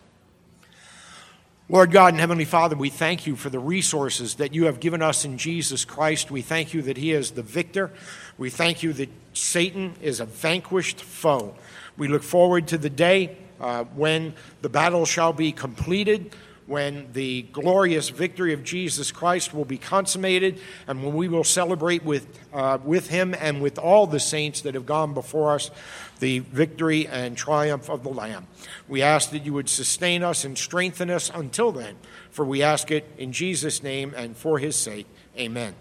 Lord 1.69 1.91
God 1.91 2.13
and 2.13 2.19
Heavenly 2.19 2.45
Father, 2.45 2.75
we 2.75 2.89
thank 2.89 3.25
you 3.25 3.37
for 3.37 3.49
the 3.49 3.59
resources 3.59 4.35
that 4.35 4.53
you 4.53 4.65
have 4.65 4.81
given 4.81 5.01
us 5.01 5.23
in 5.23 5.37
Jesus 5.37 5.85
Christ. 5.85 6.29
We 6.29 6.41
thank 6.41 6.73
you 6.73 6.81
that 6.83 6.97
He 6.97 7.13
is 7.13 7.31
the 7.31 7.41
victor. 7.41 7.89
We 8.37 8.49
thank 8.49 8.83
you 8.83 8.91
that 8.93 9.09
Satan 9.31 9.95
is 10.01 10.19
a 10.19 10.25
vanquished 10.25 10.99
foe. 10.99 11.55
We 11.95 12.09
look 12.09 12.23
forward 12.23 12.67
to 12.67 12.77
the 12.77 12.89
day 12.89 13.37
uh, 13.63 13.85
when 13.95 14.33
the 14.61 14.69
battle 14.69 15.05
shall 15.05 15.31
be 15.31 15.53
completed, 15.53 16.35
when 16.65 17.07
the 17.13 17.43
glorious 17.43 18.09
victory 18.09 18.53
of 18.53 18.63
Jesus 18.63 19.11
Christ 19.11 19.53
will 19.53 19.65
be 19.65 19.77
consummated, 19.77 20.59
and 20.85 21.01
when 21.01 21.13
we 21.13 21.29
will 21.29 21.43
celebrate 21.45 22.03
with, 22.03 22.27
uh, 22.53 22.77
with 22.83 23.09
Him 23.09 23.33
and 23.39 23.61
with 23.61 23.79
all 23.79 24.05
the 24.05 24.19
saints 24.19 24.61
that 24.61 24.73
have 24.75 24.85
gone 24.85 25.13
before 25.13 25.53
us 25.53 25.71
the 26.19 26.39
victory 26.39 27.07
and 27.07 27.37
triumph 27.37 27.89
of 27.89 28.03
the 28.03 28.09
Lamb. 28.09 28.47
We 28.87 29.01
ask 29.01 29.31
that 29.31 29.45
you 29.45 29.53
would 29.53 29.69
sustain 29.69 30.23
us 30.23 30.43
and 30.43 30.57
strengthen 30.57 31.09
us 31.09 31.31
until 31.33 31.71
then, 31.71 31.95
for 32.31 32.45
we 32.45 32.63
ask 32.63 32.91
it 32.91 33.09
in 33.17 33.31
Jesus' 33.31 33.81
name 33.81 34.13
and 34.15 34.35
for 34.35 34.59
his 34.59 34.75
sake. 34.75 35.07
Amen 35.37 35.73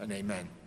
and 0.00 0.12
amen. 0.12 0.57